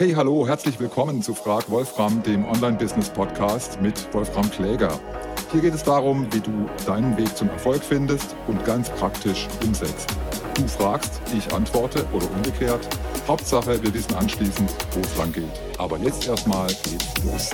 Hey, 0.00 0.14
hallo, 0.14 0.48
herzlich 0.48 0.80
willkommen 0.80 1.20
zu 1.20 1.34
Frag 1.34 1.68
Wolfram, 1.68 2.22
dem 2.22 2.46
Online-Business-Podcast 2.46 3.82
mit 3.82 4.08
Wolfram 4.14 4.50
Kläger. 4.50 4.98
Hier 5.52 5.60
geht 5.60 5.74
es 5.74 5.82
darum, 5.82 6.26
wie 6.32 6.40
du 6.40 6.70
deinen 6.86 7.18
Weg 7.18 7.36
zum 7.36 7.50
Erfolg 7.50 7.84
findest 7.84 8.34
und 8.46 8.64
ganz 8.64 8.88
praktisch 8.88 9.46
umsetzt. 9.62 10.16
Du 10.54 10.66
fragst, 10.66 11.20
ich 11.36 11.52
antworte 11.52 12.06
oder 12.14 12.30
umgekehrt. 12.30 12.88
Hauptsache, 13.28 13.82
wir 13.82 13.92
wissen 13.92 14.14
anschließend, 14.14 14.70
wo 14.92 15.00
es 15.00 15.18
lang 15.18 15.34
geht. 15.34 15.44
Aber 15.76 15.98
jetzt 15.98 16.26
erstmal 16.26 16.68
geht's 16.68 17.22
los. 17.22 17.50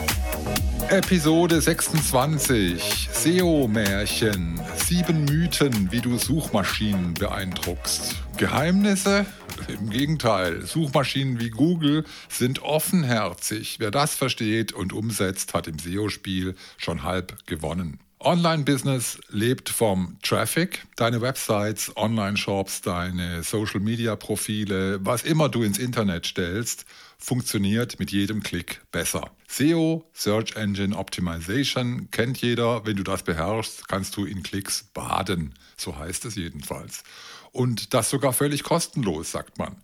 Episode 0.88 1.60
26 1.60 3.08
SEO-Märchen. 3.12 4.60
Sieben 4.76 5.24
Mythen, 5.24 5.88
wie 5.90 6.00
du 6.00 6.16
Suchmaschinen 6.16 7.14
beeindruckst. 7.14 8.14
Geheimnisse? 8.36 9.26
Im 9.68 9.90
Gegenteil, 9.90 10.62
Suchmaschinen 10.62 11.40
wie 11.40 11.50
Google 11.50 12.04
sind 12.28 12.62
offenherzig. 12.62 13.76
Wer 13.78 13.90
das 13.90 14.14
versteht 14.14 14.72
und 14.72 14.92
umsetzt, 14.92 15.54
hat 15.54 15.66
im 15.66 15.78
SEO-Spiel 15.78 16.54
schon 16.76 17.02
halb 17.02 17.46
gewonnen. 17.46 18.00
Online-Business 18.18 19.18
lebt 19.28 19.68
vom 19.68 20.16
Traffic. 20.22 20.86
Deine 20.96 21.20
Websites, 21.20 21.96
Online-Shops, 21.96 22.80
deine 22.80 23.42
Social-Media-Profile, 23.42 25.04
was 25.04 25.22
immer 25.22 25.48
du 25.48 25.62
ins 25.62 25.78
Internet 25.78 26.26
stellst, 26.26 26.86
funktioniert 27.18 27.98
mit 27.98 28.10
jedem 28.10 28.42
Klick 28.42 28.80
besser. 28.90 29.30
SEO, 29.48 30.04
Search 30.12 30.56
Engine 30.56 30.96
Optimization, 30.96 32.10
kennt 32.10 32.40
jeder. 32.40 32.84
Wenn 32.84 32.96
du 32.96 33.02
das 33.02 33.22
beherrschst, 33.22 33.88
kannst 33.88 34.16
du 34.16 34.24
in 34.24 34.42
Klicks 34.42 34.84
baden. 34.92 35.54
So 35.76 35.96
heißt 35.96 36.24
es 36.24 36.34
jedenfalls. 36.34 37.04
Und 37.52 37.94
das 37.94 38.10
sogar 38.10 38.32
völlig 38.32 38.64
kostenlos, 38.64 39.32
sagt 39.32 39.58
man. 39.58 39.76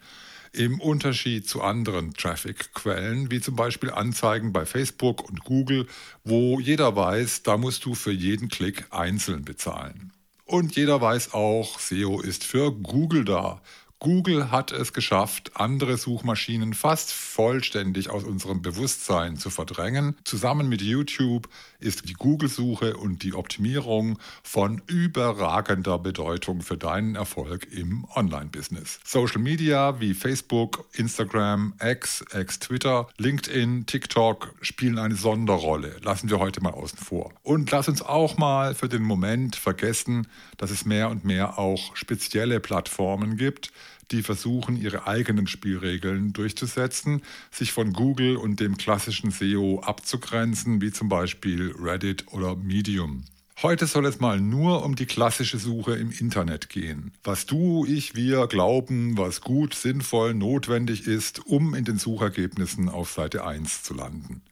Im 0.52 0.80
Unterschied 0.80 1.48
zu 1.48 1.62
anderen 1.62 2.12
Traffic-Quellen, 2.12 3.30
wie 3.30 3.40
zum 3.40 3.56
Beispiel 3.56 3.90
Anzeigen 3.90 4.52
bei 4.52 4.66
Facebook 4.66 5.26
und 5.26 5.44
Google, 5.44 5.86
wo 6.24 6.60
jeder 6.60 6.94
weiß, 6.94 7.42
da 7.42 7.56
musst 7.56 7.86
du 7.86 7.94
für 7.94 8.12
jeden 8.12 8.48
Klick 8.48 8.84
einzeln 8.91 9.47
bezahlen. 9.47 10.12
Und 10.44 10.76
jeder 10.76 11.00
weiß 11.00 11.32
auch, 11.32 11.78
SEO 11.78 12.20
ist 12.20 12.44
für 12.44 12.72
Google 12.72 13.24
da. 13.24 13.62
Google 14.03 14.50
hat 14.50 14.72
es 14.72 14.92
geschafft, 14.92 15.53
andere 15.55 15.97
Suchmaschinen 15.97 16.75
fast 16.75 17.12
vollständig 17.12 18.11
aus 18.11 18.25
unserem 18.25 18.61
Bewusstsein 18.61 19.36
zu 19.36 19.48
verdrängen. 19.48 20.17
Zusammen 20.25 20.69
mit 20.69 20.83
YouTube 20.83 21.48
ist 21.83 22.08
die 22.08 22.14
Google-Suche 22.14 22.97
und 22.97 23.22
die 23.22 23.34
Optimierung 23.34 24.19
von 24.42 24.80
überragender 24.86 25.98
Bedeutung 25.98 26.62
für 26.62 26.77
deinen 26.77 27.14
Erfolg 27.14 27.66
im 27.72 28.06
Online-Business. 28.14 29.00
Social 29.05 29.41
Media 29.41 30.00
wie 30.00 30.14
Facebook, 30.14 30.84
Instagram, 30.92 31.75
X, 31.83 32.25
X-Twitter, 32.33 33.08
LinkedIn, 33.19 33.86
TikTok 33.86 34.55
spielen 34.60 34.98
eine 34.98 35.16
Sonderrolle. 35.16 35.97
Lassen 36.03 36.30
wir 36.30 36.38
heute 36.38 36.62
mal 36.62 36.72
außen 36.72 36.98
vor. 36.98 37.33
Und 37.42 37.70
lass 37.70 37.88
uns 37.88 38.03
auch 38.03 38.36
mal 38.38 38.75
für 38.75 38.88
den 38.88 39.03
Moment 39.03 39.56
vergessen, 39.56 40.27
dass 40.56 40.70
es 40.70 40.84
mehr 40.84 41.10
und 41.10 41.25
mehr 41.25 41.58
auch 41.58 41.97
spezielle 41.97 42.60
Plattformen 42.60 43.36
gibt, 43.36 43.72
die 44.12 44.22
versuchen, 44.22 44.77
ihre 44.77 45.06
eigenen 45.06 45.46
Spielregeln 45.46 46.32
durchzusetzen, 46.32 47.22
sich 47.50 47.72
von 47.72 47.92
Google 47.92 48.36
und 48.36 48.60
dem 48.60 48.77
klassischen 48.77 49.30
SEO 49.30 49.80
abzugrenzen, 49.80 50.80
wie 50.80 50.92
zum 50.92 51.08
Beispiel 51.08 51.74
Reddit 51.78 52.27
oder 52.28 52.54
Medium. 52.54 53.24
Heute 53.62 53.86
soll 53.86 54.06
es 54.06 54.19
mal 54.19 54.41
nur 54.41 54.84
um 54.84 54.96
die 54.96 55.06
klassische 55.06 55.58
Suche 55.58 55.94
im 55.94 56.10
Internet 56.10 56.69
gehen. 56.69 57.12
Was 57.22 57.46
du, 57.46 57.84
ich, 57.86 58.14
wir 58.14 58.46
glauben, 58.46 59.16
was 59.16 59.41
gut, 59.41 59.74
sinnvoll, 59.74 60.34
notwendig 60.34 61.06
ist, 61.06 61.47
um 61.47 61.74
in 61.74 61.84
den 61.84 61.98
Suchergebnissen 61.98 62.88
auf 62.88 63.12
Seite 63.12 63.47
1 63.47 63.82
zu 63.82 63.94
landen 63.94 64.42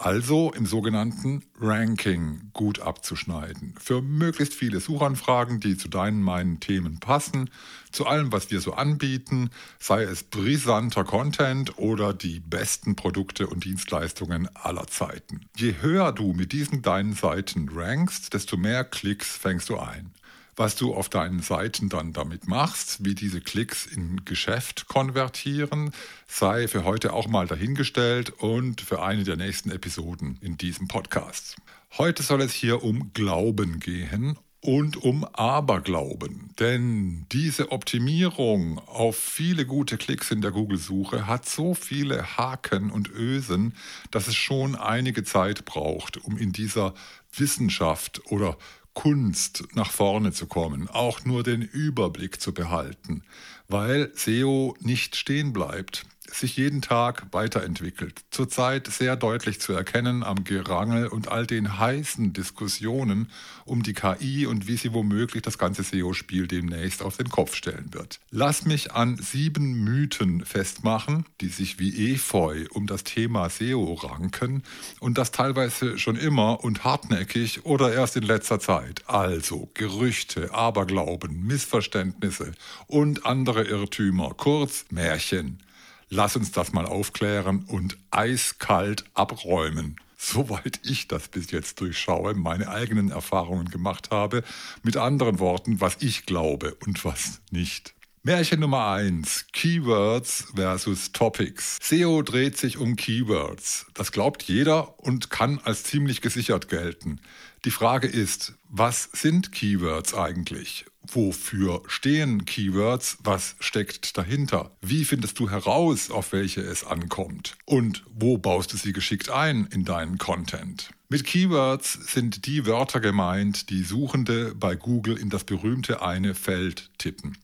also 0.00 0.50
im 0.52 0.64
sogenannten 0.64 1.44
Ranking 1.60 2.50
gut 2.54 2.80
abzuschneiden. 2.80 3.74
Für 3.78 4.00
möglichst 4.00 4.54
viele 4.54 4.80
Suchanfragen, 4.80 5.60
die 5.60 5.76
zu 5.76 5.88
deinen, 5.88 6.22
meinen 6.22 6.58
Themen 6.58 7.00
passen, 7.00 7.50
zu 7.92 8.06
allem, 8.06 8.32
was 8.32 8.50
wir 8.50 8.60
so 8.60 8.72
anbieten, 8.72 9.50
sei 9.78 10.04
es 10.04 10.22
brisanter 10.22 11.04
Content 11.04 11.76
oder 11.76 12.14
die 12.14 12.40
besten 12.40 12.96
Produkte 12.96 13.46
und 13.46 13.64
Dienstleistungen 13.64 14.48
aller 14.54 14.86
Zeiten. 14.86 15.42
Je 15.56 15.74
höher 15.82 16.12
du 16.12 16.32
mit 16.32 16.52
diesen 16.52 16.80
deinen 16.80 17.12
Seiten 17.12 17.68
rankst, 17.68 18.32
desto 18.32 18.56
mehr 18.56 18.84
Klicks 18.84 19.36
fängst 19.36 19.68
du 19.68 19.78
ein 19.78 20.12
was 20.60 20.76
du 20.76 20.92
auf 20.92 21.08
deinen 21.08 21.40
Seiten 21.40 21.88
dann 21.88 22.12
damit 22.12 22.46
machst, 22.46 23.02
wie 23.02 23.14
diese 23.14 23.40
Klicks 23.40 23.86
in 23.86 24.26
Geschäft 24.26 24.88
konvertieren, 24.88 25.90
sei 26.28 26.68
für 26.68 26.84
heute 26.84 27.14
auch 27.14 27.28
mal 27.28 27.46
dahingestellt 27.46 28.28
und 28.28 28.82
für 28.82 29.02
eine 29.02 29.24
der 29.24 29.36
nächsten 29.36 29.70
Episoden 29.70 30.36
in 30.42 30.58
diesem 30.58 30.86
Podcast. 30.86 31.56
Heute 31.96 32.22
soll 32.22 32.42
es 32.42 32.52
hier 32.52 32.82
um 32.82 33.10
Glauben 33.14 33.80
gehen 33.80 34.36
und 34.60 34.98
um 34.98 35.24
Aberglauben. 35.24 36.50
Denn 36.58 37.24
diese 37.32 37.72
Optimierung 37.72 38.78
auf 38.80 39.16
viele 39.16 39.64
gute 39.64 39.96
Klicks 39.96 40.30
in 40.30 40.42
der 40.42 40.50
Google-Suche 40.50 41.26
hat 41.26 41.48
so 41.48 41.72
viele 41.72 42.36
Haken 42.36 42.90
und 42.90 43.08
Ösen, 43.08 43.74
dass 44.10 44.28
es 44.28 44.36
schon 44.36 44.76
einige 44.76 45.24
Zeit 45.24 45.64
braucht, 45.64 46.18
um 46.18 46.36
in 46.36 46.52
dieser 46.52 46.92
Wissenschaft 47.32 48.20
oder 48.26 48.58
Kunst 49.00 49.64
nach 49.72 49.90
vorne 49.90 50.30
zu 50.30 50.44
kommen, 50.44 50.86
auch 50.90 51.24
nur 51.24 51.42
den 51.42 51.62
Überblick 51.62 52.38
zu 52.38 52.52
behalten, 52.52 53.22
weil 53.70 54.10
SEO 54.14 54.76
nicht 54.80 55.16
stehen 55.16 55.52
bleibt 55.52 56.04
sich 56.34 56.56
jeden 56.56 56.82
Tag 56.82 57.26
weiterentwickelt. 57.32 58.22
Zurzeit 58.30 58.86
sehr 58.86 59.16
deutlich 59.16 59.60
zu 59.60 59.72
erkennen 59.72 60.22
am 60.22 60.44
Gerangel 60.44 61.06
und 61.06 61.28
all 61.28 61.46
den 61.46 61.78
heißen 61.78 62.32
Diskussionen 62.32 63.30
um 63.64 63.82
die 63.82 63.92
KI 63.92 64.46
und 64.46 64.66
wie 64.66 64.76
sie 64.76 64.92
womöglich 64.92 65.42
das 65.42 65.58
ganze 65.58 65.82
SEO-Spiel 65.82 66.46
demnächst 66.46 67.02
auf 67.02 67.16
den 67.16 67.28
Kopf 67.28 67.54
stellen 67.54 67.92
wird. 67.92 68.20
Lass 68.30 68.64
mich 68.64 68.92
an 68.92 69.16
sieben 69.16 69.84
Mythen 69.84 70.44
festmachen, 70.44 71.24
die 71.40 71.48
sich 71.48 71.78
wie 71.78 72.12
Efeu 72.12 72.66
um 72.70 72.86
das 72.86 73.04
Thema 73.04 73.48
SEO 73.48 73.94
ranken 73.94 74.62
und 75.00 75.18
das 75.18 75.30
teilweise 75.30 75.98
schon 75.98 76.16
immer 76.16 76.64
und 76.64 76.84
hartnäckig 76.84 77.64
oder 77.64 77.92
erst 77.92 78.16
in 78.16 78.24
letzter 78.24 78.60
Zeit. 78.60 79.02
Also 79.06 79.70
Gerüchte, 79.74 80.52
Aberglauben, 80.52 81.46
Missverständnisse 81.46 82.52
und 82.86 83.26
andere 83.26 83.59
Irrtümer, 83.64 84.34
kurz 84.36 84.86
Märchen. 84.90 85.62
Lass 86.08 86.36
uns 86.36 86.52
das 86.52 86.72
mal 86.72 86.86
aufklären 86.86 87.64
und 87.68 87.96
eiskalt 88.10 89.04
abräumen. 89.14 89.96
Soweit 90.16 90.80
ich 90.84 91.08
das 91.08 91.28
bis 91.28 91.50
jetzt 91.50 91.80
durchschaue, 91.80 92.34
meine 92.34 92.68
eigenen 92.68 93.10
Erfahrungen 93.10 93.70
gemacht 93.70 94.10
habe, 94.10 94.42
mit 94.82 94.96
anderen 94.96 95.38
Worten, 95.38 95.80
was 95.80 95.96
ich 96.00 96.26
glaube 96.26 96.74
und 96.84 97.04
was 97.04 97.40
nicht. 97.50 97.94
Märchen 98.22 98.60
Nummer 98.60 98.90
1. 98.90 99.46
Keywords 99.54 100.48
versus 100.54 101.12
Topics. 101.12 101.78
SEO 101.80 102.20
dreht 102.20 102.58
sich 102.58 102.76
um 102.76 102.96
Keywords. 102.96 103.86
Das 103.94 104.12
glaubt 104.12 104.42
jeder 104.42 105.00
und 105.00 105.30
kann 105.30 105.58
als 105.64 105.84
ziemlich 105.84 106.20
gesichert 106.20 106.68
gelten. 106.68 107.20
Die 107.64 107.70
Frage 107.70 108.08
ist, 108.08 108.52
was 108.68 109.04
sind 109.12 109.52
Keywords 109.52 110.12
eigentlich? 110.12 110.84
Wofür 111.06 111.82
stehen 111.86 112.44
Keywords? 112.44 113.18
Was 113.22 113.56
steckt 113.60 114.16
dahinter? 114.16 114.70
Wie 114.80 115.04
findest 115.04 115.38
du 115.38 115.50
heraus, 115.50 116.10
auf 116.10 116.32
welche 116.32 116.60
es 116.60 116.84
ankommt? 116.84 117.56
Und 117.64 118.04
wo 118.14 118.38
baust 118.38 118.72
du 118.72 118.76
sie 118.76 118.92
geschickt 118.92 119.30
ein 119.30 119.66
in 119.66 119.84
deinen 119.84 120.18
Content? 120.18 120.90
Mit 121.08 121.24
Keywords 121.24 121.92
sind 122.12 122.46
die 122.46 122.66
Wörter 122.66 123.00
gemeint, 123.00 123.70
die 123.70 123.82
Suchende 123.82 124.54
bei 124.54 124.76
Google 124.76 125.16
in 125.16 125.30
das 125.30 125.44
berühmte 125.44 126.02
eine 126.02 126.34
Feld 126.34 126.90
tippen 126.98 127.36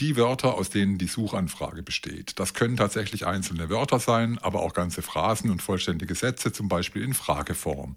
die 0.00 0.16
Wörter, 0.16 0.54
aus 0.54 0.70
denen 0.70 0.98
die 0.98 1.06
Suchanfrage 1.06 1.82
besteht. 1.82 2.38
Das 2.38 2.54
können 2.54 2.76
tatsächlich 2.76 3.26
einzelne 3.26 3.70
Wörter 3.70 4.00
sein, 4.00 4.38
aber 4.38 4.60
auch 4.60 4.72
ganze 4.72 5.02
Phrasen 5.02 5.50
und 5.50 5.62
vollständige 5.62 6.14
Sätze, 6.14 6.52
zum 6.52 6.68
Beispiel 6.68 7.02
in 7.02 7.14
Frageform. 7.14 7.94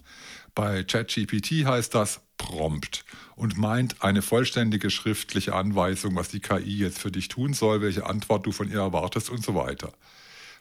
Bei 0.53 0.83
ChatGPT 0.83 1.65
heißt 1.65 1.95
das 1.95 2.21
Prompt 2.37 3.03
und 3.35 3.57
meint 3.57 4.03
eine 4.03 4.21
vollständige 4.21 4.89
schriftliche 4.89 5.55
Anweisung, 5.55 6.15
was 6.15 6.29
die 6.29 6.39
KI 6.39 6.77
jetzt 6.77 6.99
für 6.99 7.11
dich 7.11 7.27
tun 7.27 7.53
soll, 7.53 7.81
welche 7.81 8.05
Antwort 8.05 8.45
du 8.45 8.51
von 8.51 8.69
ihr 8.69 8.79
erwartest 8.79 9.29
und 9.29 9.43
so 9.43 9.55
weiter. 9.55 9.91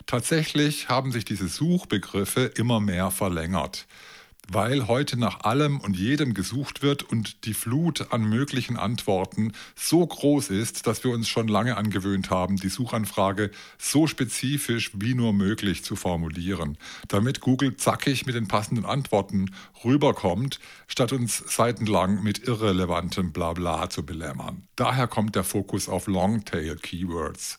Tatsächlich 0.06 0.88
haben 0.88 1.12
sich 1.12 1.24
diese 1.24 1.48
Suchbegriffe 1.48 2.44
immer 2.44 2.80
mehr 2.80 3.10
verlängert 3.10 3.86
weil 4.50 4.86
heute 4.86 5.18
nach 5.18 5.40
allem 5.40 5.80
und 5.80 5.96
jedem 5.96 6.34
gesucht 6.34 6.82
wird 6.82 7.02
und 7.02 7.44
die 7.44 7.54
Flut 7.54 8.12
an 8.12 8.22
möglichen 8.22 8.76
Antworten 8.76 9.52
so 9.74 10.06
groß 10.06 10.50
ist, 10.50 10.86
dass 10.86 11.02
wir 11.04 11.10
uns 11.10 11.28
schon 11.28 11.48
lange 11.48 11.76
angewöhnt 11.76 12.30
haben, 12.30 12.56
die 12.56 12.68
Suchanfrage 12.68 13.50
so 13.78 14.06
spezifisch 14.06 14.92
wie 14.94 15.14
nur 15.14 15.32
möglich 15.32 15.84
zu 15.84 15.96
formulieren, 15.96 16.78
damit 17.08 17.40
Google 17.40 17.76
zackig 17.76 18.26
mit 18.26 18.34
den 18.34 18.48
passenden 18.48 18.84
Antworten 18.84 19.50
rüberkommt, 19.84 20.60
statt 20.86 21.12
uns 21.12 21.38
seitenlang 21.38 22.22
mit 22.22 22.46
irrelevantem 22.46 23.32
Blabla 23.32 23.90
zu 23.90 24.04
belämmern. 24.04 24.68
Daher 24.76 25.08
kommt 25.08 25.34
der 25.34 25.44
Fokus 25.44 25.88
auf 25.88 26.06
Longtail 26.06 26.76
Keywords. 26.76 27.58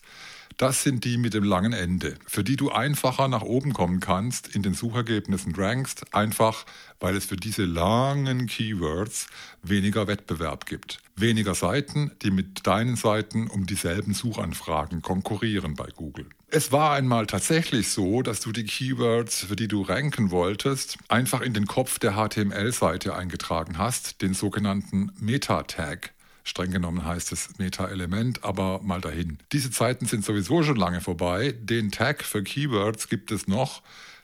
Das 0.56 0.82
sind 0.82 1.04
die 1.04 1.18
mit 1.18 1.34
dem 1.34 1.44
langen 1.44 1.72
Ende, 1.72 2.16
für 2.26 2.42
die 2.42 2.56
du 2.56 2.70
einfacher 2.70 3.28
nach 3.28 3.42
oben 3.42 3.72
kommen 3.72 4.00
kannst, 4.00 4.54
in 4.54 4.62
den 4.62 4.74
Suchergebnissen 4.74 5.54
rankst, 5.54 6.14
einfach 6.14 6.64
weil 7.00 7.16
es 7.16 7.26
für 7.26 7.36
diese 7.36 7.64
langen 7.64 8.46
Keywords 8.46 9.28
weniger 9.62 10.08
Wettbewerb 10.08 10.66
gibt. 10.66 10.98
Weniger 11.14 11.54
Seiten, 11.54 12.12
die 12.22 12.30
mit 12.30 12.66
deinen 12.66 12.96
Seiten 12.96 13.48
um 13.48 13.66
dieselben 13.66 14.14
Suchanfragen 14.14 15.02
konkurrieren 15.02 15.74
bei 15.74 15.88
Google. 15.94 16.26
Es 16.50 16.72
war 16.72 16.92
einmal 16.92 17.26
tatsächlich 17.26 17.90
so, 17.90 18.22
dass 18.22 18.40
du 18.40 18.52
die 18.52 18.64
Keywords, 18.64 19.44
für 19.44 19.56
die 19.56 19.68
du 19.68 19.82
ranken 19.82 20.30
wolltest, 20.30 20.96
einfach 21.08 21.42
in 21.42 21.52
den 21.52 21.66
Kopf 21.66 21.98
der 21.98 22.14
HTML-Seite 22.14 23.14
eingetragen 23.14 23.78
hast, 23.78 24.22
den 24.22 24.34
sogenannten 24.34 25.12
Meta-Tag. 25.20 26.14
Streng 26.48 26.70
genommen 26.70 27.04
heißt 27.04 27.30
es 27.32 27.58
Meta-Element, 27.58 28.42
aber 28.42 28.80
mal 28.82 29.00
dahin. 29.00 29.38
Diese 29.52 29.70
Zeiten 29.70 30.06
sind 30.06 30.24
sowieso 30.24 30.62
schon 30.62 30.76
lange 30.76 31.02
vorbei. 31.02 31.54
Den 31.60 31.90
Tag 31.90 32.24
für 32.24 32.42
Keywords 32.42 33.08
gibt 33.08 33.30
es 33.30 33.46
noch. 33.46 33.82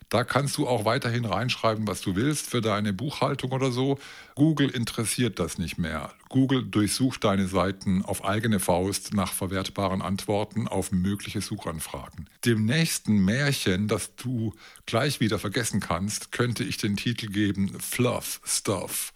Da 0.08 0.24
kannst 0.24 0.56
du 0.56 0.66
auch 0.66 0.84
weiterhin 0.84 1.24
reinschreiben, 1.24 1.86
was 1.86 2.00
du 2.00 2.16
willst 2.16 2.48
für 2.48 2.60
deine 2.60 2.92
Buchhaltung 2.92 3.52
oder 3.52 3.72
so. 3.72 3.98
Google 4.36 4.70
interessiert 4.70 5.38
das 5.38 5.58
nicht 5.58 5.76
mehr. 5.76 6.12
Google 6.28 6.64
durchsucht 6.64 7.24
deine 7.24 7.46
Seiten 7.46 8.02
auf 8.04 8.24
eigene 8.24 8.58
Faust 8.58 9.12
nach 9.12 9.32
verwertbaren 9.32 10.02
Antworten 10.02 10.66
auf 10.66 10.92
mögliche 10.92 11.40
Suchanfragen. 11.40 12.26
Dem 12.44 12.64
nächsten 12.64 13.24
Märchen, 13.24 13.88
das 13.88 14.14
du 14.16 14.54
gleich 14.86 15.20
wieder 15.20 15.38
vergessen 15.38 15.80
kannst, 15.80 16.32
könnte 16.32 16.64
ich 16.64 16.76
den 16.76 16.96
Titel 16.96 17.26
geben 17.26 17.78
Fluff 17.80 18.40
Stuff 18.44 19.12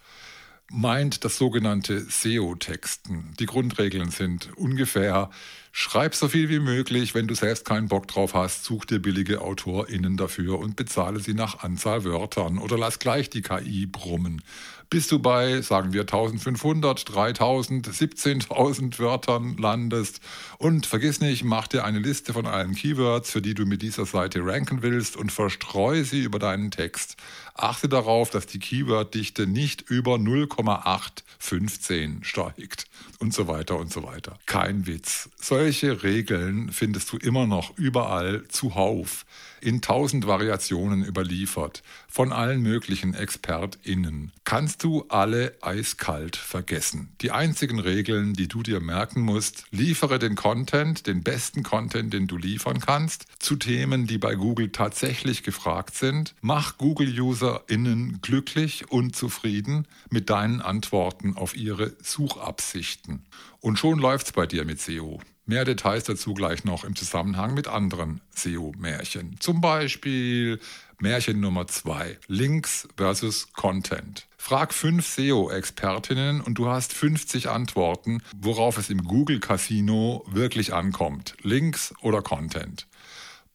meint 0.71 1.23
das 1.25 1.37
sogenannte 1.37 1.99
SEO-Texten. 1.99 3.33
Die 3.39 3.45
Grundregeln 3.45 4.11
sind 4.11 4.55
ungefähr, 4.55 5.29
schreib 5.71 6.15
so 6.15 6.27
viel 6.27 6.49
wie 6.49 6.59
möglich, 6.59 7.15
wenn 7.15 7.27
du 7.27 7.35
selbst 7.35 7.65
keinen 7.65 7.87
Bock 7.87 8.07
drauf 8.07 8.33
hast, 8.33 8.65
such 8.65 8.85
dir 8.85 8.99
billige 8.99 9.41
AutorInnen 9.41 10.17
dafür 10.17 10.59
und 10.59 10.75
bezahle 10.75 11.19
sie 11.19 11.33
nach 11.33 11.59
Anzahl 11.59 12.03
Wörtern 12.03 12.57
oder 12.57 12.77
lass 12.77 12.99
gleich 12.99 13.29
die 13.29 13.41
KI 13.41 13.85
brummen 13.85 14.41
bis 14.89 15.07
du 15.07 15.19
bei, 15.19 15.61
sagen 15.61 15.93
wir, 15.93 16.01
1500, 16.01 17.13
3000, 17.13 17.87
17.000 17.87 18.99
Wörtern 18.99 19.55
landest. 19.57 20.19
Und 20.57 20.87
vergiss 20.87 21.21
nicht, 21.21 21.43
mach 21.43 21.67
dir 21.67 21.85
eine 21.85 21.99
Liste 21.99 22.33
von 22.33 22.47
allen 22.47 22.73
Keywords, 22.73 23.31
für 23.31 23.41
die 23.41 23.53
du 23.53 23.65
mit 23.65 23.81
dieser 23.81 24.05
Seite 24.05 24.43
ranken 24.43 24.81
willst 24.81 25.15
und 25.15 25.31
verstreue 25.31 26.03
sie 26.05 26.23
über 26.23 26.39
deinen 26.39 26.71
Text. 26.71 27.17
Achte 27.53 27.87
darauf, 27.87 28.31
dass 28.31 28.47
die 28.47 28.59
Keyworddichte 28.59 29.45
nicht 29.45 29.89
über 29.89 30.17
0,815 30.17 32.23
steigt 32.23 32.85
und 33.19 33.33
so 33.33 33.47
weiter 33.47 33.77
und 33.77 33.91
so 33.91 34.03
weiter. 34.03 34.39
Kein 34.45 34.87
Witz. 34.87 35.29
Solche 35.59 36.03
Regeln 36.03 36.71
findest 36.71 37.11
du 37.11 37.17
immer 37.17 37.45
noch 37.45 37.77
überall 37.77 38.47
zuhauf 38.47 39.25
in 39.59 39.81
tausend 39.81 40.25
Variationen 40.25 41.03
überliefert, 41.03 41.83
von 42.07 42.31
allen 42.31 42.61
möglichen 42.61 43.13
ExpertInnen. 43.13 44.31
Kannst 44.45 44.85
du 44.85 45.03
alle 45.09 45.57
eiskalt 45.59 46.37
vergessen. 46.37 47.13
Die 47.19 47.31
einzigen 47.31 47.77
Regeln, 47.79 48.35
die 48.35 48.47
du 48.47 48.63
dir 48.63 48.79
merken 48.79 49.19
musst, 49.19 49.65
liefere 49.71 50.17
den 50.17 50.35
Content, 50.35 51.07
den 51.07 51.23
besten 51.23 51.61
Content, 51.63 52.13
den 52.13 52.27
du 52.27 52.37
liefern 52.37 52.79
kannst, 52.79 53.25
zu 53.39 53.57
Themen, 53.57 54.07
die 54.07 54.17
bei 54.17 54.35
Google 54.35 54.71
tatsächlich 54.71 55.43
gefragt 55.43 55.95
sind. 55.95 56.35
Mach 56.39 56.77
Google-UserInnen 56.77 58.19
glücklich 58.21 58.89
und 58.89 59.13
zufrieden 59.13 59.89
mit 60.09 60.29
deinen 60.29 60.61
Antworten 60.61 61.35
auf 61.35 61.53
ihre 61.53 61.97
Suchabsichten. 62.01 63.25
Und 63.59 63.77
schon 63.77 63.99
läuft's 63.99 64.31
bei 64.31 64.47
dir 64.47 64.63
mit 64.63 64.79
SEO. 64.79 65.19
Mehr 65.49 65.65
Details 65.65 66.03
dazu 66.03 66.35
gleich 66.35 66.63
noch 66.63 66.83
im 66.83 66.95
Zusammenhang 66.95 67.55
mit 67.55 67.67
anderen 67.67 68.21
SEO-Märchen. 68.35 69.37
Zum 69.39 69.61
Beispiel 69.61 70.59
Märchen 70.99 71.39
Nummer 71.39 71.65
2, 71.65 72.19
Links 72.27 72.87
versus 72.97 73.51
Content. 73.53 74.27
Frag 74.37 74.75
fünf 74.75 75.07
SEO-Expertinnen 75.07 76.41
und 76.41 76.59
du 76.59 76.67
hast 76.67 76.93
50 76.93 77.49
Antworten, 77.49 78.21
worauf 78.37 78.77
es 78.77 78.91
im 78.91 79.03
Google 79.03 79.39
Casino 79.39 80.23
wirklich 80.27 80.71
ankommt. 80.71 81.33
Links 81.41 81.95
oder 82.01 82.21
Content. 82.21 82.85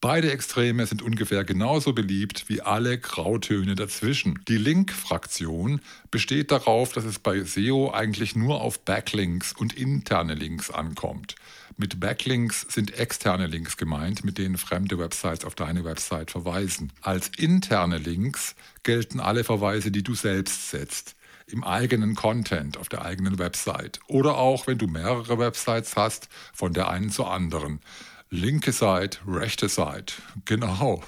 Beide 0.00 0.32
Extreme 0.32 0.84
sind 0.86 1.00
ungefähr 1.00 1.44
genauso 1.44 1.92
beliebt 1.92 2.48
wie 2.48 2.60
alle 2.60 2.98
Grautöne 2.98 3.76
dazwischen. 3.76 4.38
Die 4.48 4.58
Link-Fraktion 4.58 5.80
besteht 6.10 6.50
darauf, 6.50 6.92
dass 6.92 7.04
es 7.04 7.20
bei 7.20 7.42
SEO 7.42 7.90
eigentlich 7.90 8.34
nur 8.34 8.60
auf 8.60 8.80
Backlinks 8.80 9.52
und 9.52 9.72
interne 9.72 10.34
Links 10.34 10.70
ankommt. 10.70 11.36
Mit 11.76 11.98
Backlinks 11.98 12.66
sind 12.68 12.96
externe 12.98 13.48
Links 13.48 13.76
gemeint, 13.76 14.24
mit 14.24 14.38
denen 14.38 14.56
fremde 14.56 14.98
Websites 14.98 15.44
auf 15.44 15.56
deine 15.56 15.84
Website 15.84 16.30
verweisen. 16.30 16.92
Als 17.00 17.30
interne 17.36 17.98
Links 17.98 18.54
gelten 18.84 19.18
alle 19.18 19.42
Verweise, 19.42 19.90
die 19.90 20.04
du 20.04 20.14
selbst 20.14 20.70
setzt 20.70 21.16
im 21.46 21.64
eigenen 21.64 22.14
Content 22.14 22.78
auf 22.78 22.88
der 22.88 23.04
eigenen 23.04 23.38
Website 23.38 24.00
oder 24.06 24.38
auch 24.38 24.66
wenn 24.66 24.78
du 24.78 24.86
mehrere 24.86 25.38
Websites 25.38 25.96
hast, 25.96 26.28
von 26.54 26.72
der 26.72 26.88
einen 26.88 27.10
zur 27.10 27.30
anderen 27.30 27.80
linke 28.30 28.72
Seite, 28.72 29.18
rechte 29.26 29.68
Seite. 29.68 30.14
Genau. 30.44 31.02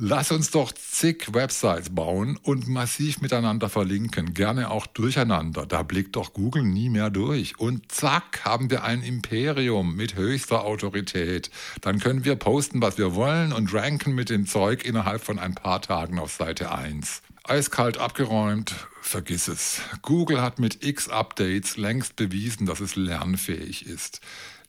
Lass 0.00 0.30
uns 0.30 0.52
doch 0.52 0.70
zig 0.70 1.34
Websites 1.34 1.92
bauen 1.92 2.38
und 2.40 2.68
massiv 2.68 3.20
miteinander 3.20 3.68
verlinken, 3.68 4.32
gerne 4.32 4.70
auch 4.70 4.86
durcheinander. 4.86 5.66
Da 5.66 5.82
blickt 5.82 6.14
doch 6.14 6.34
Google 6.34 6.62
nie 6.62 6.88
mehr 6.88 7.10
durch. 7.10 7.58
Und 7.58 7.90
zack, 7.90 8.44
haben 8.44 8.70
wir 8.70 8.84
ein 8.84 9.02
Imperium 9.02 9.96
mit 9.96 10.14
höchster 10.14 10.64
Autorität. 10.64 11.50
Dann 11.80 11.98
können 11.98 12.24
wir 12.24 12.36
posten, 12.36 12.80
was 12.80 12.96
wir 12.96 13.16
wollen 13.16 13.52
und 13.52 13.74
ranken 13.74 14.14
mit 14.14 14.30
dem 14.30 14.46
Zeug 14.46 14.84
innerhalb 14.84 15.24
von 15.24 15.40
ein 15.40 15.56
paar 15.56 15.82
Tagen 15.82 16.20
auf 16.20 16.32
Seite 16.32 16.70
1. 16.70 17.22
Eiskalt 17.42 17.98
abgeräumt, 17.98 18.74
vergiss 19.00 19.48
es. 19.48 19.80
Google 20.02 20.40
hat 20.42 20.60
mit 20.60 20.84
X 20.84 21.08
Updates 21.08 21.76
längst 21.76 22.14
bewiesen, 22.14 22.66
dass 22.66 22.78
es 22.78 22.94
lernfähig 22.94 23.86
ist. 23.86 24.20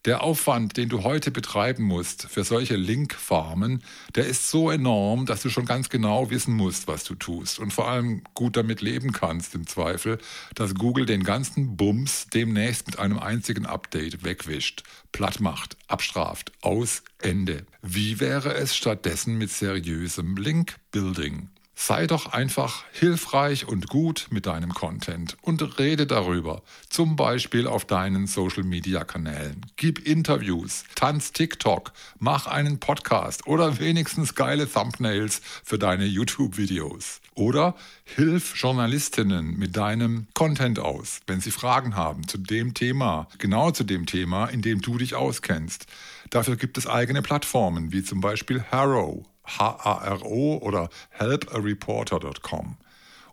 Der 0.06 0.24
Aufwand, 0.24 0.78
den 0.78 0.88
du 0.88 1.04
heute 1.04 1.30
betreiben 1.30 1.84
musst 1.84 2.28
für 2.30 2.46
solche 2.46 2.78
Linkfarmen, 2.78 3.84
der 4.16 4.28
ist 4.28 4.50
so 4.50 4.72
enorm, 4.72 5.26
dass 5.26 5.42
du 5.42 5.50
schon 5.50 5.66
ganz 5.66 5.90
genau 5.90 6.30
wissen 6.30 6.56
musst, 6.56 6.88
was 6.88 7.04
du 7.04 7.16
tust 7.16 7.60
und 7.60 7.74
vor 7.74 7.90
allem 7.90 8.24
gut 8.34 8.56
damit 8.56 8.80
leben 8.80 9.12
kannst 9.12 9.56
im 9.56 9.68
Zweifel, 9.68 10.18
dass 10.56 10.74
Google 10.76 11.06
den 11.06 11.24
ganzen 11.24 11.76
Bums 11.76 12.28
demnächst 12.34 12.88
mit 12.88 12.98
einem 12.98 13.20
einzigen 13.20 13.66
Update 13.66 14.24
wegwischt, 14.24 14.84
platt 15.12 15.42
macht, 15.42 15.76
abstraft, 15.90 16.54
aus, 16.62 17.04
Ende. 17.22 17.66
Wie 17.82 18.22
wäre 18.22 18.54
es 18.54 18.78
stattdessen 18.78 19.38
mit 19.38 19.52
seriösem 19.52 20.38
Link-Building? 20.38 21.50
Sei 21.82 22.08
doch 22.08 22.34
einfach 22.34 22.84
hilfreich 22.92 23.66
und 23.66 23.88
gut 23.88 24.28
mit 24.32 24.48
deinem 24.48 24.74
Content 24.74 25.38
und 25.42 25.80
rede 25.80 26.06
darüber, 26.06 26.62
zum 26.90 27.16
Beispiel 27.16 27.68
auf 27.68 27.86
deinen 27.86 28.28
Social-Media-Kanälen. 28.28 29.66
Gib 29.78 30.06
Interviews, 30.06 30.84
tanz 30.96 31.32
TikTok, 31.32 31.94
mach 32.20 32.48
einen 32.48 32.82
Podcast 32.82 33.48
oder 33.48 33.80
wenigstens 33.80 34.36
geile 34.36 34.70
Thumbnails 34.70 35.42
für 35.64 35.80
deine 35.80 36.06
YouTube-Videos. 36.06 37.22
Oder 37.34 37.76
hilf 38.04 38.56
Journalistinnen 38.58 39.58
mit 39.58 39.78
deinem 39.78 40.28
Content 40.34 40.80
aus, 40.80 41.22
wenn 41.28 41.40
sie 41.40 41.52
Fragen 41.52 41.96
haben 41.96 42.28
zu 42.28 42.38
dem 42.38 42.74
Thema, 42.74 43.30
genau 43.38 43.72
zu 43.72 43.86
dem 43.86 44.06
Thema, 44.06 44.48
in 44.48 44.62
dem 44.62 44.82
du 44.82 44.98
dich 44.98 45.16
auskennst. 45.16 45.86
Dafür 46.30 46.58
gibt 46.58 46.78
es 46.78 46.88
eigene 46.88 47.22
Plattformen, 47.22 47.94
wie 47.94 48.04
zum 48.04 48.20
Beispiel 48.20 48.66
Harrow 48.70 49.26
H-A-R-O 49.58 50.58
oder 50.62 50.90
helpareporter.com. 51.10 52.78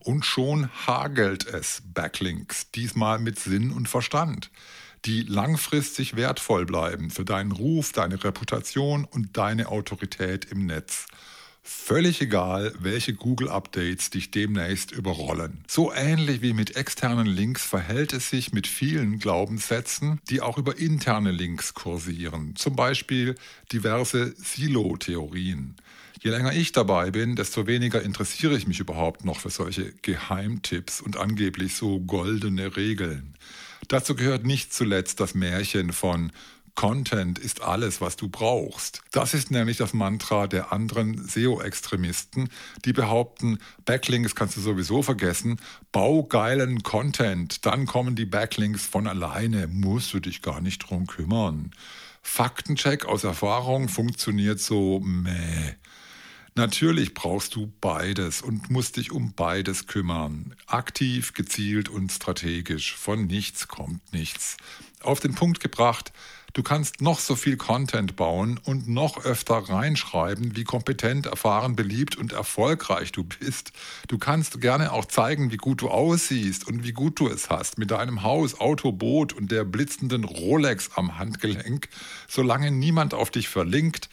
Und 0.01 0.25
schon 0.25 0.71
hagelt 0.87 1.47
es 1.47 1.83
Backlinks, 1.93 2.71
diesmal 2.71 3.19
mit 3.19 3.41
Sinn 3.41 3.73
und 3.73 3.89
Verstand, 3.89 4.51
die 5.05 5.23
langfristig 5.23 6.15
wertvoll 6.15 6.65
bleiben 6.65 7.11
für 7.11 7.25
deinen 7.25 7.53
Ruf, 7.53 7.93
deine 7.93 8.23
Reputation 8.23 9.05
und 9.05 9.37
deine 9.37 9.69
Autorität 9.69 10.45
im 10.45 10.67
Netz. 10.67 11.07
Völlig 11.69 12.21
egal, 12.21 12.73
welche 12.79 13.13
Google-Updates 13.15 14.11
dich 14.11 14.31
demnächst 14.31 14.93
überrollen. 14.93 15.65
So 15.67 15.93
ähnlich 15.93 16.41
wie 16.41 16.53
mit 16.53 16.77
externen 16.77 17.27
Links 17.27 17.65
verhält 17.65 18.13
es 18.13 18.31
sich 18.31 18.53
mit 18.53 18.69
vielen 18.69 19.19
Glaubenssätzen, 19.19 20.21
die 20.31 20.41
auch 20.41 20.59
über 20.59 20.79
interne 20.79 21.33
Links 21.33 21.75
kursieren. 21.75 22.55
Zum 22.55 22.77
Beispiel 22.77 23.35
diverse 23.73 24.33
Silo-Theorien. 24.37 25.75
Je 26.23 26.31
länger 26.31 26.53
ich 26.53 26.73
dabei 26.73 27.11
bin, 27.11 27.37
desto 27.37 27.67
weniger 27.67 28.03
interessiere 28.03 28.57
ich 28.57 28.67
mich 28.67 28.81
überhaupt 28.81 29.25
noch 29.25 29.41
für 29.41 29.51
solche 29.51 29.93
Geheimtipps 30.03 31.01
und 31.01 31.17
angeblich 31.17 31.75
so 31.77 32.01
goldene 32.01 32.77
Regeln. 32.77 33.35
Dazu 33.89 34.15
gehört 34.15 34.45
nicht 34.45 34.73
zuletzt 34.73 35.21
das 35.21 35.35
Märchen 35.35 35.93
von 35.93 36.33
Content 36.77 37.39
ist 37.39 37.63
alles, 37.63 38.03
was 38.03 38.17
du 38.17 38.29
brauchst. 38.29 39.01
Das 39.11 39.33
ist 39.33 39.51
nämlich 39.51 39.79
das 39.79 39.95
Mantra 39.95 40.47
der 40.47 40.73
anderen 40.73 41.27
SEO-Extremisten, 41.27 42.51
die 42.85 42.93
behaupten, 42.93 43.59
Backlinks 43.87 44.35
kannst 44.35 44.59
du 44.59 44.61
sowieso 44.61 45.03
vergessen, 45.03 45.59
bau 45.91 46.23
geilen 46.23 46.83
Content, 46.83 47.65
dann 47.65 47.87
kommen 47.87 48.15
die 48.15 48.27
Backlinks 48.27 48.85
von 48.85 49.07
alleine, 49.07 49.69
musst 49.69 50.13
du 50.13 50.21
dich 50.21 50.43
gar 50.43 50.61
nicht 50.61 50.79
drum 50.81 51.07
kümmern. 51.07 51.71
Faktencheck 52.21 53.07
aus 53.07 53.25
Erfahrung 53.25 53.89
funktioniert 53.89 54.61
so 54.61 55.01
meh. 55.01 55.77
Natürlich 56.57 57.13
brauchst 57.13 57.55
du 57.55 57.71
beides 57.83 58.41
und 58.41 58.71
musst 58.71 58.97
dich 58.97 59.13
um 59.13 59.35
beides 59.35 59.87
kümmern. 59.87 60.55
Aktiv, 60.67 61.35
gezielt 61.35 61.91
und 61.91 62.11
strategisch. 62.11 62.97
Von 62.97 63.27
nichts 63.27 63.69
kommt 63.69 64.01
nichts. 64.15 64.57
Auf 65.03 65.21
den 65.21 65.35
Punkt 65.35 65.61
gebracht, 65.61 66.15
du 66.55 66.63
kannst 66.63 67.03
noch 67.03 67.21
so 67.21 67.37
viel 67.37 67.59
Content 67.59 68.17
bauen 68.17 68.59
und 68.65 68.89
noch 68.89 69.23
öfter 69.27 69.57
reinschreiben, 69.57 70.57
wie 70.57 70.65
kompetent, 70.65 71.27
erfahren, 71.27 71.77
beliebt 71.77 72.17
und 72.17 72.33
erfolgreich 72.33 73.13
du 73.13 73.25
bist. 73.25 73.73
Du 74.09 74.17
kannst 74.17 74.59
gerne 74.59 74.93
auch 74.93 75.05
zeigen, 75.05 75.53
wie 75.53 75.59
gut 75.59 75.83
du 75.83 75.91
aussiehst 75.91 76.67
und 76.67 76.85
wie 76.85 76.93
gut 76.93 77.21
du 77.21 77.29
es 77.29 77.51
hast 77.51 77.77
mit 77.77 77.91
deinem 77.91 78.23
Haus, 78.23 78.59
Auto, 78.59 78.93
Boot 78.93 79.35
und 79.35 79.53
der 79.53 79.65
blitzenden 79.65 80.25
Rolex 80.25 80.89
am 80.95 81.19
Handgelenk. 81.19 81.91
Solange 82.29 82.71
niemand 82.71 83.13
auf 83.13 83.31
dich 83.31 83.51
verlinkt, 83.51 84.09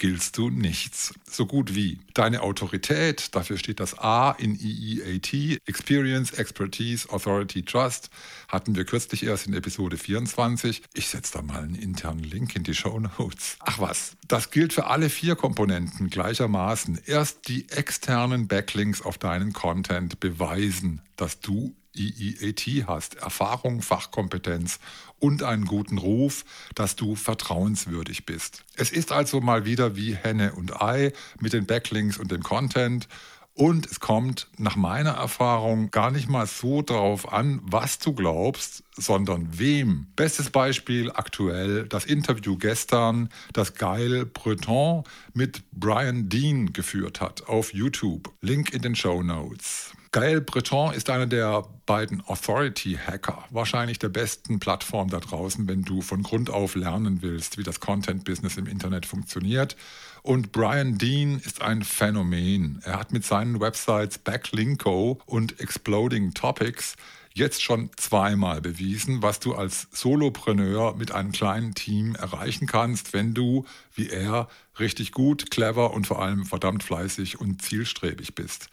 giltst 0.00 0.38
du 0.38 0.48
nichts. 0.48 1.12
So 1.30 1.44
gut 1.44 1.74
wie. 1.74 2.00
Deine 2.14 2.40
Autorität, 2.40 3.34
dafür 3.34 3.58
steht 3.58 3.80
das 3.80 3.98
A 3.98 4.30
in 4.32 4.58
EEAT, 4.58 5.60
Experience, 5.66 6.32
Expertise, 6.32 7.10
Authority, 7.10 7.62
Trust, 7.62 8.08
hatten 8.48 8.74
wir 8.74 8.86
kürzlich 8.86 9.24
erst 9.24 9.46
in 9.46 9.52
Episode 9.52 9.98
24. 9.98 10.82
Ich 10.94 11.08
setze 11.08 11.34
da 11.34 11.42
mal 11.42 11.62
einen 11.62 11.74
internen 11.74 12.24
Link 12.24 12.56
in 12.56 12.64
die 12.64 12.74
Show 12.74 12.98
Notes. 12.98 13.58
Ach 13.60 13.78
was, 13.78 14.16
das 14.26 14.50
gilt 14.50 14.72
für 14.72 14.86
alle 14.86 15.10
vier 15.10 15.36
Komponenten 15.36 16.08
gleichermaßen. 16.08 17.00
Erst 17.04 17.48
die 17.48 17.68
externen 17.68 18.48
Backlinks 18.48 19.02
auf 19.02 19.18
deinen 19.18 19.52
Content 19.52 20.18
beweisen, 20.18 21.02
dass 21.16 21.40
du 21.40 21.76
EEAT 21.96 22.86
hast, 22.86 23.16
Erfahrung, 23.16 23.82
Fachkompetenz 23.82 24.78
und 25.18 25.42
einen 25.42 25.66
guten 25.66 25.98
Ruf, 25.98 26.44
dass 26.74 26.96
du 26.96 27.14
vertrauenswürdig 27.14 28.26
bist. 28.26 28.64
Es 28.76 28.90
ist 28.90 29.12
also 29.12 29.40
mal 29.40 29.64
wieder 29.64 29.96
wie 29.96 30.14
Henne 30.14 30.54
und 30.54 30.80
Ei 30.80 31.12
mit 31.40 31.52
den 31.52 31.66
Backlinks 31.66 32.18
und 32.18 32.30
dem 32.30 32.42
Content. 32.42 33.08
Und 33.54 33.86
es 33.90 34.00
kommt 34.00 34.48
nach 34.56 34.76
meiner 34.76 35.10
Erfahrung 35.10 35.90
gar 35.90 36.10
nicht 36.10 36.30
mal 36.30 36.46
so 36.46 36.82
darauf 36.82 37.30
an, 37.30 37.60
was 37.62 37.98
du 37.98 38.14
glaubst, 38.14 38.84
sondern 38.96 39.58
wem. 39.58 40.06
Bestes 40.16 40.50
Beispiel 40.50 41.10
aktuell 41.10 41.86
das 41.86 42.06
Interview 42.06 42.56
gestern, 42.56 43.28
das 43.52 43.74
Geil 43.74 44.24
Breton 44.24 45.04
mit 45.34 45.62
Brian 45.72 46.28
Dean 46.28 46.72
geführt 46.72 47.20
hat 47.20 47.48
auf 47.48 47.74
YouTube. 47.74 48.32
Link 48.40 48.72
in 48.72 48.82
den 48.82 48.94
Show 48.94 49.22
Notes. 49.22 49.92
Gaël 50.12 50.40
Breton 50.40 50.92
ist 50.92 51.08
einer 51.08 51.28
der 51.28 51.68
beiden 51.86 52.20
Authority-Hacker, 52.26 53.44
wahrscheinlich 53.50 54.00
der 54.00 54.08
besten 54.08 54.58
Plattform 54.58 55.08
da 55.08 55.20
draußen, 55.20 55.68
wenn 55.68 55.82
du 55.82 56.00
von 56.00 56.24
Grund 56.24 56.50
auf 56.50 56.74
lernen 56.74 57.22
willst, 57.22 57.58
wie 57.58 57.62
das 57.62 57.78
Content-Business 57.78 58.56
im 58.56 58.66
Internet 58.66 59.06
funktioniert. 59.06 59.76
Und 60.22 60.50
Brian 60.50 60.98
Dean 60.98 61.38
ist 61.38 61.62
ein 61.62 61.84
Phänomen. 61.84 62.80
Er 62.82 62.98
hat 62.98 63.12
mit 63.12 63.24
seinen 63.24 63.60
Websites 63.60 64.18
Backlinko 64.18 65.20
und 65.26 65.60
Exploding 65.60 66.34
Topics 66.34 66.96
jetzt 67.32 67.62
schon 67.62 67.90
zweimal 67.96 68.60
bewiesen, 68.60 69.22
was 69.22 69.38
du 69.38 69.54
als 69.54 69.86
Solopreneur 69.92 70.96
mit 70.96 71.12
einem 71.12 71.30
kleinen 71.30 71.76
Team 71.76 72.16
erreichen 72.16 72.66
kannst, 72.66 73.12
wenn 73.12 73.32
du, 73.32 73.64
wie 73.94 74.08
er, 74.08 74.48
richtig 74.80 75.12
gut, 75.12 75.52
clever 75.52 75.92
und 75.92 76.08
vor 76.08 76.20
allem 76.20 76.46
verdammt 76.46 76.82
fleißig 76.82 77.40
und 77.40 77.62
zielstrebig 77.62 78.34
bist. 78.34 78.70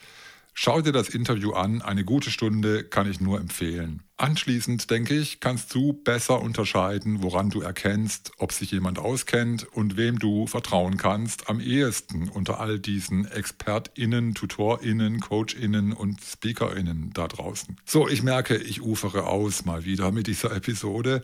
Schau 0.60 0.82
dir 0.82 0.92
das 0.92 1.10
Interview 1.10 1.52
an, 1.52 1.84
eine 1.84 2.04
gute 2.04 2.32
Stunde 2.32 2.84
kann 2.84 3.08
ich 3.08 3.22
nur 3.22 3.40
empfehlen. 3.40 4.02
Anschließend, 4.18 4.90
denke 4.90 5.14
ich, 5.14 5.40
kannst 5.40 5.72
du 5.76 5.94
besser 5.94 6.42
unterscheiden, 6.42 7.22
woran 7.22 7.52
du 7.52 7.62
erkennst, 7.62 8.32
ob 8.40 8.52
sich 8.52 8.72
jemand 8.72 8.98
auskennt 8.98 9.72
und 9.72 9.98
wem 9.98 10.18
du 10.18 10.48
vertrauen 10.48 10.98
kannst 10.98 11.48
am 11.48 11.60
ehesten 11.60 12.28
unter 12.28 12.60
all 12.60 12.80
diesen 12.80 13.30
ExpertInnen, 13.32 14.34
TutorInnen, 14.34 15.20
CoachInnen 15.20 15.94
und 15.94 16.22
SpeakerInnen 16.22 17.12
da 17.14 17.28
draußen. 17.28 17.78
So, 17.86 18.10
ich 18.10 18.24
merke, 18.24 18.58
ich 18.58 18.82
ufere 18.82 19.28
aus 19.28 19.64
mal 19.64 19.86
wieder 19.86 20.12
mit 20.12 20.26
dieser 20.26 20.56
Episode. 20.56 21.24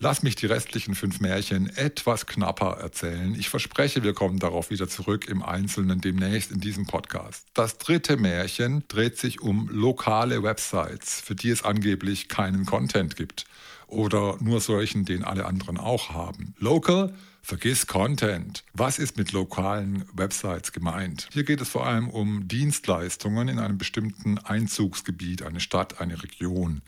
Lass 0.00 0.22
mich 0.22 0.36
die 0.36 0.46
restlichen 0.46 0.94
fünf 0.94 1.18
Märchen 1.18 1.76
etwas 1.76 2.26
knapper 2.26 2.78
erzählen. 2.80 3.34
Ich 3.36 3.48
verspreche, 3.48 4.04
wir 4.04 4.14
kommen 4.14 4.38
darauf 4.38 4.70
wieder 4.70 4.88
zurück 4.88 5.26
im 5.26 5.42
Einzelnen 5.42 6.00
demnächst 6.00 6.52
in 6.52 6.60
diesem 6.60 6.86
Podcast. 6.86 7.48
Das 7.52 7.78
dritte 7.78 8.16
Märchen 8.16 8.84
dreht 8.86 9.18
sich 9.18 9.40
um 9.40 9.68
lokale 9.72 10.44
Websites, 10.44 11.20
für 11.20 11.34
die 11.34 11.50
es 11.50 11.64
angeblich 11.64 12.28
keinen 12.28 12.64
Content 12.64 13.16
gibt. 13.16 13.44
Oder 13.88 14.36
nur 14.40 14.60
solchen, 14.60 15.04
den 15.04 15.24
alle 15.24 15.46
anderen 15.46 15.78
auch 15.78 16.10
haben. 16.10 16.54
Local 16.58 17.12
Vergiss 17.42 17.88
Content. 17.88 18.62
Was 18.74 19.00
ist 19.00 19.16
mit 19.16 19.32
lokalen 19.32 20.04
Websites 20.12 20.70
gemeint? 20.70 21.28
Hier 21.32 21.42
geht 21.44 21.60
es 21.60 21.70
vor 21.70 21.86
allem 21.86 22.08
um 22.08 22.46
Dienstleistungen 22.46 23.48
in 23.48 23.58
einem 23.58 23.78
bestimmten 23.78 24.38
Einzugsgebiet, 24.38 25.42
eine 25.42 25.58
Stadt, 25.58 26.00
eine 26.00 26.22
Region. 26.22 26.82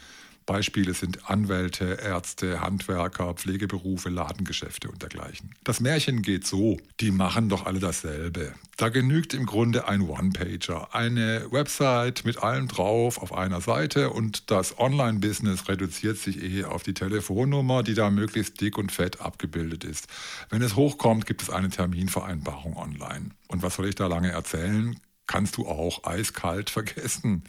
Beispiele 0.50 0.94
sind 0.94 1.30
Anwälte, 1.30 1.98
Ärzte, 2.02 2.60
Handwerker, 2.60 3.34
Pflegeberufe, 3.34 4.08
Ladengeschäfte 4.08 4.90
und 4.90 5.00
dergleichen. 5.00 5.54
Das 5.62 5.78
Märchen 5.78 6.22
geht 6.22 6.44
so, 6.44 6.76
die 6.98 7.12
machen 7.12 7.48
doch 7.48 7.66
alle 7.66 7.78
dasselbe. 7.78 8.52
Da 8.76 8.88
genügt 8.88 9.32
im 9.32 9.46
Grunde 9.46 9.86
ein 9.86 10.00
One-Pager, 10.00 10.92
eine 10.92 11.46
Website 11.52 12.24
mit 12.24 12.42
allem 12.42 12.66
drauf 12.66 13.22
auf 13.22 13.32
einer 13.32 13.60
Seite 13.60 14.10
und 14.10 14.50
das 14.50 14.76
Online-Business 14.76 15.68
reduziert 15.68 16.18
sich 16.18 16.42
eh 16.42 16.64
auf 16.64 16.82
die 16.82 16.94
Telefonnummer, 16.94 17.84
die 17.84 17.94
da 17.94 18.10
möglichst 18.10 18.60
dick 18.60 18.76
und 18.76 18.90
fett 18.90 19.20
abgebildet 19.20 19.84
ist. 19.84 20.08
Wenn 20.48 20.62
es 20.62 20.74
hochkommt, 20.74 21.26
gibt 21.26 21.42
es 21.42 21.50
eine 21.50 21.68
Terminvereinbarung 21.68 22.76
online. 22.76 23.30
Und 23.46 23.62
was 23.62 23.76
soll 23.76 23.86
ich 23.86 23.94
da 23.94 24.08
lange 24.08 24.32
erzählen? 24.32 24.98
Kannst 25.28 25.58
du 25.58 25.68
auch 25.68 26.02
eiskalt 26.02 26.70
vergessen. 26.70 27.44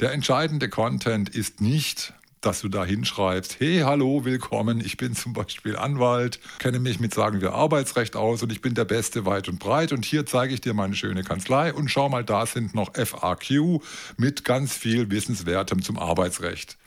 Der 0.00 0.12
entscheidende 0.12 0.68
Content 0.68 1.28
ist 1.28 1.60
nicht, 1.60 2.14
dass 2.40 2.60
du 2.60 2.68
da 2.68 2.84
hinschreibst, 2.84 3.58
hey, 3.58 3.80
hallo, 3.84 4.24
willkommen, 4.24 4.80
ich 4.80 4.96
bin 4.96 5.14
zum 5.14 5.32
Beispiel 5.32 5.76
Anwalt, 5.76 6.38
kenne 6.58 6.78
mich 6.78 7.00
mit, 7.00 7.14
sagen 7.14 7.40
wir, 7.40 7.52
Arbeitsrecht 7.52 8.16
aus 8.16 8.42
und 8.42 8.52
ich 8.52 8.60
bin 8.60 8.74
der 8.74 8.84
Beste 8.84 9.26
weit 9.26 9.48
und 9.48 9.58
breit 9.58 9.92
und 9.92 10.04
hier 10.04 10.26
zeige 10.26 10.54
ich 10.54 10.60
dir 10.60 10.74
meine 10.74 10.94
schöne 10.94 11.24
Kanzlei 11.24 11.72
und 11.72 11.90
schau 11.90 12.08
mal, 12.08 12.24
da 12.24 12.46
sind 12.46 12.74
noch 12.74 12.94
FAQ 12.94 13.80
mit 14.16 14.44
ganz 14.44 14.74
viel 14.74 15.10
Wissenswertem 15.10 15.82
zum 15.82 15.98
Arbeitsrecht. 15.98 16.78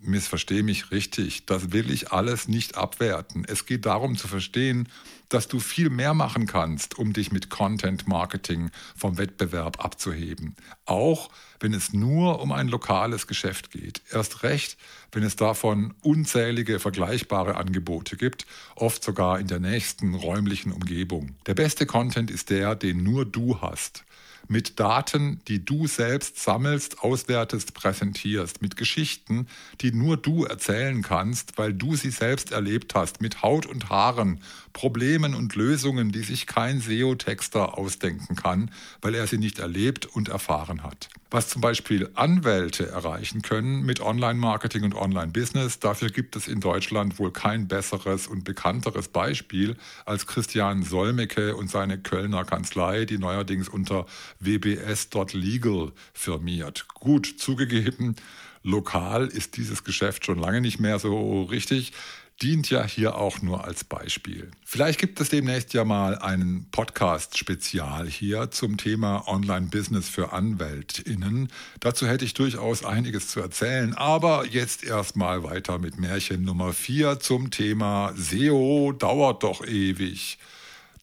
Missverstehe 0.00 0.62
mich 0.62 0.90
richtig, 0.90 1.46
das 1.46 1.72
will 1.72 1.90
ich 1.90 2.12
alles 2.12 2.48
nicht 2.48 2.76
abwerten. 2.76 3.44
Es 3.46 3.66
geht 3.66 3.86
darum 3.86 4.16
zu 4.16 4.28
verstehen, 4.28 4.88
dass 5.28 5.48
du 5.48 5.58
viel 5.58 5.90
mehr 5.90 6.14
machen 6.14 6.46
kannst, 6.46 6.98
um 6.98 7.12
dich 7.12 7.32
mit 7.32 7.50
Content 7.50 8.06
Marketing 8.06 8.70
vom 8.96 9.18
Wettbewerb 9.18 9.84
abzuheben. 9.84 10.54
Auch 10.84 11.30
wenn 11.58 11.74
es 11.74 11.92
nur 11.92 12.40
um 12.40 12.52
ein 12.52 12.68
lokales 12.68 13.26
Geschäft 13.26 13.70
geht. 13.70 14.02
Erst 14.10 14.42
recht, 14.42 14.76
wenn 15.12 15.22
es 15.22 15.36
davon 15.36 15.94
unzählige 16.02 16.78
vergleichbare 16.78 17.56
Angebote 17.56 18.16
gibt, 18.16 18.46
oft 18.76 19.02
sogar 19.02 19.40
in 19.40 19.48
der 19.48 19.60
nächsten 19.60 20.14
räumlichen 20.14 20.70
Umgebung. 20.72 21.34
Der 21.46 21.54
beste 21.54 21.86
Content 21.86 22.30
ist 22.30 22.50
der, 22.50 22.76
den 22.76 23.02
nur 23.02 23.24
du 23.24 23.60
hast 23.60 24.05
mit 24.48 24.78
Daten, 24.78 25.40
die 25.48 25.64
du 25.64 25.86
selbst 25.86 26.38
sammelst, 26.38 27.00
auswertest, 27.00 27.74
präsentierst, 27.74 28.62
mit 28.62 28.76
Geschichten, 28.76 29.46
die 29.80 29.92
nur 29.92 30.16
du 30.16 30.44
erzählen 30.44 31.02
kannst, 31.02 31.58
weil 31.58 31.72
du 31.72 31.96
sie 31.96 32.10
selbst 32.10 32.52
erlebt 32.52 32.94
hast, 32.94 33.20
mit 33.20 33.42
Haut 33.42 33.66
und 33.66 33.90
Haaren, 33.90 34.40
Problemen 34.76 35.34
und 35.34 35.54
Lösungen, 35.54 36.12
die 36.12 36.20
sich 36.20 36.46
kein 36.46 36.82
SEO-Texter 36.82 37.78
ausdenken 37.78 38.36
kann, 38.36 38.70
weil 39.00 39.14
er 39.14 39.26
sie 39.26 39.38
nicht 39.38 39.58
erlebt 39.58 40.04
und 40.04 40.28
erfahren 40.28 40.82
hat. 40.82 41.08
Was 41.30 41.48
zum 41.48 41.62
Beispiel 41.62 42.10
Anwälte 42.12 42.86
erreichen 42.86 43.40
können 43.40 43.86
mit 43.86 44.00
Online-Marketing 44.00 44.82
und 44.82 44.94
Online-Business, 44.94 45.78
dafür 45.78 46.10
gibt 46.10 46.36
es 46.36 46.46
in 46.46 46.60
Deutschland 46.60 47.18
wohl 47.18 47.32
kein 47.32 47.68
besseres 47.68 48.26
und 48.26 48.44
bekannteres 48.44 49.08
Beispiel 49.08 49.76
als 50.04 50.26
Christian 50.26 50.82
Solmecke 50.82 51.56
und 51.56 51.70
seine 51.70 51.96
Kölner 51.96 52.44
Kanzlei, 52.44 53.06
die 53.06 53.16
neuerdings 53.16 53.70
unter 53.70 54.04
wbs.legal 54.40 55.92
firmiert. 56.12 56.86
Gut 56.92 57.36
zugegeben, 57.38 58.14
lokal 58.62 59.26
ist 59.28 59.56
dieses 59.56 59.84
Geschäft 59.84 60.26
schon 60.26 60.38
lange 60.38 60.60
nicht 60.60 60.80
mehr 60.80 60.98
so 60.98 61.44
richtig 61.44 61.94
dient 62.42 62.68
ja 62.68 62.84
hier 62.84 63.16
auch 63.16 63.40
nur 63.40 63.64
als 63.64 63.84
Beispiel. 63.84 64.50
Vielleicht 64.64 65.00
gibt 65.00 65.20
es 65.20 65.30
demnächst 65.30 65.72
ja 65.72 65.84
mal 65.84 66.18
einen 66.18 66.70
Podcast-Spezial 66.70 68.08
hier 68.08 68.50
zum 68.50 68.76
Thema 68.76 69.26
Online-Business 69.26 70.08
für 70.08 70.32
AnwältInnen. 70.32 71.48
Dazu 71.80 72.06
hätte 72.06 72.24
ich 72.26 72.34
durchaus 72.34 72.84
einiges 72.84 73.28
zu 73.28 73.40
erzählen, 73.40 73.94
aber 73.94 74.44
jetzt 74.46 74.84
erstmal 74.84 75.44
weiter 75.44 75.78
mit 75.78 75.98
Märchen 75.98 76.42
Nummer 76.42 76.72
4 76.72 77.20
zum 77.20 77.50
Thema 77.50 78.12
SEO 78.16 78.92
dauert 78.92 79.42
doch 79.42 79.64
ewig. 79.66 80.38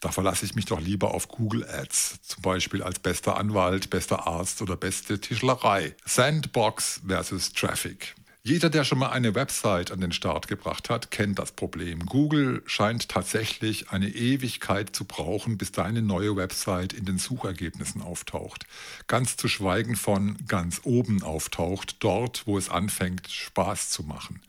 Da 0.02 0.12
verlasse 0.12 0.46
ich 0.46 0.54
mich 0.54 0.66
doch 0.66 0.82
lieber 0.82 1.13
auf 1.13 1.30
Google 1.30 1.66
Ads, 1.66 2.22
zum 2.24 2.42
Beispiel 2.42 2.84
als 2.84 3.00
bester 3.00 3.38
Anwalt, 3.38 3.90
bester 3.90 4.28
Arzt 4.28 4.62
oder 4.62 4.75
beste 4.75 5.20
Tischlerei. 5.20 5.96
Sandbox 6.06 7.02
versus 7.08 7.54
Traffic. 7.54 8.13
Jeder, 8.46 8.70
der 8.70 8.84
schon 8.84 9.00
mal 9.00 9.12
eine 9.12 9.36
Website 9.36 9.90
an 9.90 10.02
den 10.02 10.12
Start 10.12 10.50
gebracht 10.50 10.90
hat, 10.90 11.12
kennt 11.12 11.40
das 11.40 11.54
Problem. 11.54 12.06
Google 12.06 12.62
scheint 12.66 13.08
tatsächlich 13.08 13.92
eine 13.92 14.10
Ewigkeit 14.10 14.94
zu 14.94 15.06
brauchen, 15.06 15.58
bis 15.58 15.72
deine 15.72 16.02
neue 16.02 16.36
Website 16.36 16.92
in 16.92 17.06
den 17.06 17.18
Suchergebnissen 17.18 18.02
auftaucht. 18.02 18.66
Ganz 19.08 19.38
zu 19.38 19.48
schweigen 19.48 19.96
von 19.96 20.38
ganz 20.46 20.82
oben 20.84 21.24
auftaucht, 21.24 22.04
dort, 22.04 22.46
wo 22.46 22.58
es 22.58 22.68
anfängt, 22.68 23.32
Spaß 23.32 23.92
zu 23.92 24.04
machen. 24.04 24.42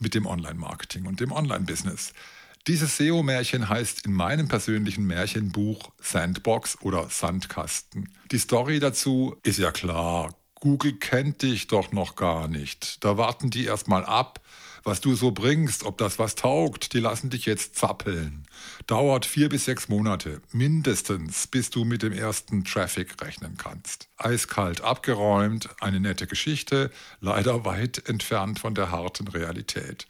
Mit 0.00 0.14
dem 0.14 0.26
Online-Marketing 0.26 1.06
und 1.06 1.20
dem 1.20 1.30
Online-Business. 1.30 2.14
Dieses 2.66 2.96
SEO-Märchen 2.96 3.68
heißt 3.68 4.06
in 4.06 4.12
meinem 4.12 4.48
persönlichen 4.48 5.06
Märchenbuch 5.06 5.92
Sandbox 6.00 6.78
oder 6.80 7.08
Sandkasten. 7.08 8.08
Die 8.32 8.38
Story 8.38 8.80
dazu 8.80 9.36
ist 9.44 9.60
ja 9.60 9.70
klar. 9.70 10.34
Google 10.60 10.92
kennt 10.92 11.40
dich 11.40 11.66
doch 11.68 11.90
noch 11.90 12.16
gar 12.16 12.46
nicht. 12.46 13.02
Da 13.02 13.16
warten 13.16 13.48
die 13.48 13.64
erstmal 13.64 14.04
ab, 14.04 14.40
was 14.84 15.00
du 15.00 15.14
so 15.14 15.30
bringst, 15.30 15.84
ob 15.84 15.96
das 15.96 16.18
was 16.18 16.34
taugt. 16.34 16.92
Die 16.92 17.00
lassen 17.00 17.30
dich 17.30 17.46
jetzt 17.46 17.76
zappeln. 17.76 18.46
Dauert 18.86 19.24
vier 19.24 19.48
bis 19.48 19.64
sechs 19.64 19.88
Monate, 19.88 20.42
mindestens, 20.52 21.46
bis 21.46 21.70
du 21.70 21.84
mit 21.84 22.02
dem 22.02 22.12
ersten 22.12 22.64
Traffic 22.64 23.20
rechnen 23.22 23.56
kannst. 23.56 24.08
Eiskalt 24.18 24.82
abgeräumt, 24.82 25.68
eine 25.80 25.98
nette 25.98 26.26
Geschichte, 26.26 26.90
leider 27.20 27.64
weit 27.64 28.08
entfernt 28.08 28.58
von 28.58 28.74
der 28.74 28.90
harten 28.90 29.28
Realität. 29.28 30.06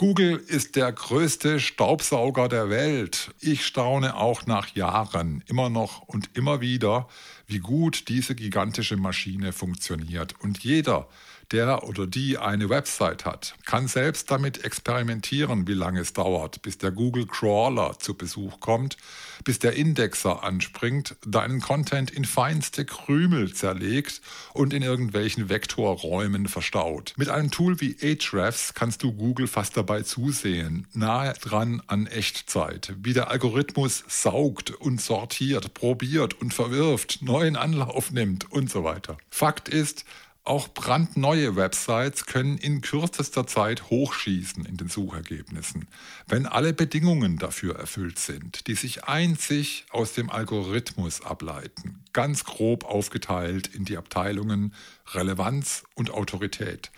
Google 0.00 0.38
ist 0.38 0.76
der 0.76 0.90
größte 0.92 1.60
Staubsauger 1.60 2.48
der 2.48 2.70
Welt. 2.70 3.34
Ich 3.38 3.66
staune 3.66 4.16
auch 4.16 4.46
nach 4.46 4.74
Jahren 4.74 5.44
immer 5.46 5.68
noch 5.68 6.00
und 6.08 6.30
immer 6.32 6.62
wieder, 6.62 7.06
wie 7.46 7.58
gut 7.58 8.08
diese 8.08 8.34
gigantische 8.34 8.96
Maschine 8.96 9.52
funktioniert. 9.52 10.36
Und 10.40 10.64
jeder, 10.64 11.06
der 11.52 11.82
oder 11.82 12.06
die 12.06 12.38
eine 12.38 12.68
Website 12.68 13.24
hat, 13.24 13.56
kann 13.66 13.88
selbst 13.88 14.30
damit 14.30 14.64
experimentieren, 14.64 15.66
wie 15.66 15.74
lange 15.74 16.00
es 16.00 16.12
dauert, 16.12 16.62
bis 16.62 16.78
der 16.78 16.92
Google 16.92 17.26
Crawler 17.26 17.98
zu 17.98 18.14
Besuch 18.14 18.60
kommt, 18.60 18.96
bis 19.42 19.58
der 19.58 19.74
Indexer 19.74 20.44
anspringt, 20.44 21.16
deinen 21.26 21.60
Content 21.60 22.10
in 22.10 22.24
feinste 22.24 22.84
Krümel 22.84 23.52
zerlegt 23.52 24.20
und 24.52 24.72
in 24.72 24.82
irgendwelchen 24.82 25.48
Vektorräumen 25.48 26.46
verstaut. 26.46 27.14
Mit 27.16 27.28
einem 27.28 27.50
Tool 27.50 27.80
wie 27.80 27.96
Ahrefs 28.00 28.74
kannst 28.74 29.02
du 29.02 29.12
Google 29.12 29.48
fast 29.48 29.76
dabei 29.76 29.89
zusehen, 29.98 30.86
nahe 30.92 31.34
dran 31.34 31.82
an 31.86 32.06
Echtzeit, 32.06 32.94
wie 33.02 33.12
der 33.12 33.30
Algorithmus 33.30 34.04
saugt 34.08 34.70
und 34.70 35.00
sortiert, 35.00 35.74
probiert 35.74 36.40
und 36.40 36.54
verwirft, 36.54 37.22
neuen 37.22 37.56
Anlauf 37.56 38.10
nimmt 38.10 38.50
und 38.50 38.70
so 38.70 38.84
weiter. 38.84 39.18
Fakt 39.30 39.68
ist, 39.68 40.04
auch 40.42 40.68
brandneue 40.68 41.54
Websites 41.54 42.24
können 42.24 42.56
in 42.56 42.80
kürzester 42.80 43.46
Zeit 43.46 43.90
hochschießen 43.90 44.64
in 44.64 44.78
den 44.78 44.88
Suchergebnissen, 44.88 45.86
wenn 46.26 46.46
alle 46.46 46.72
Bedingungen 46.72 47.36
dafür 47.36 47.76
erfüllt 47.76 48.18
sind, 48.18 48.66
die 48.66 48.74
sich 48.74 49.04
einzig 49.04 49.84
aus 49.90 50.14
dem 50.14 50.30
Algorithmus 50.30 51.22
ableiten, 51.22 52.02
ganz 52.14 52.44
grob 52.44 52.84
aufgeteilt 52.84 53.66
in 53.68 53.84
die 53.84 53.98
Abteilungen 53.98 54.74
Relevanz 55.12 55.84
und 55.94 56.10
Autorität. 56.10 56.90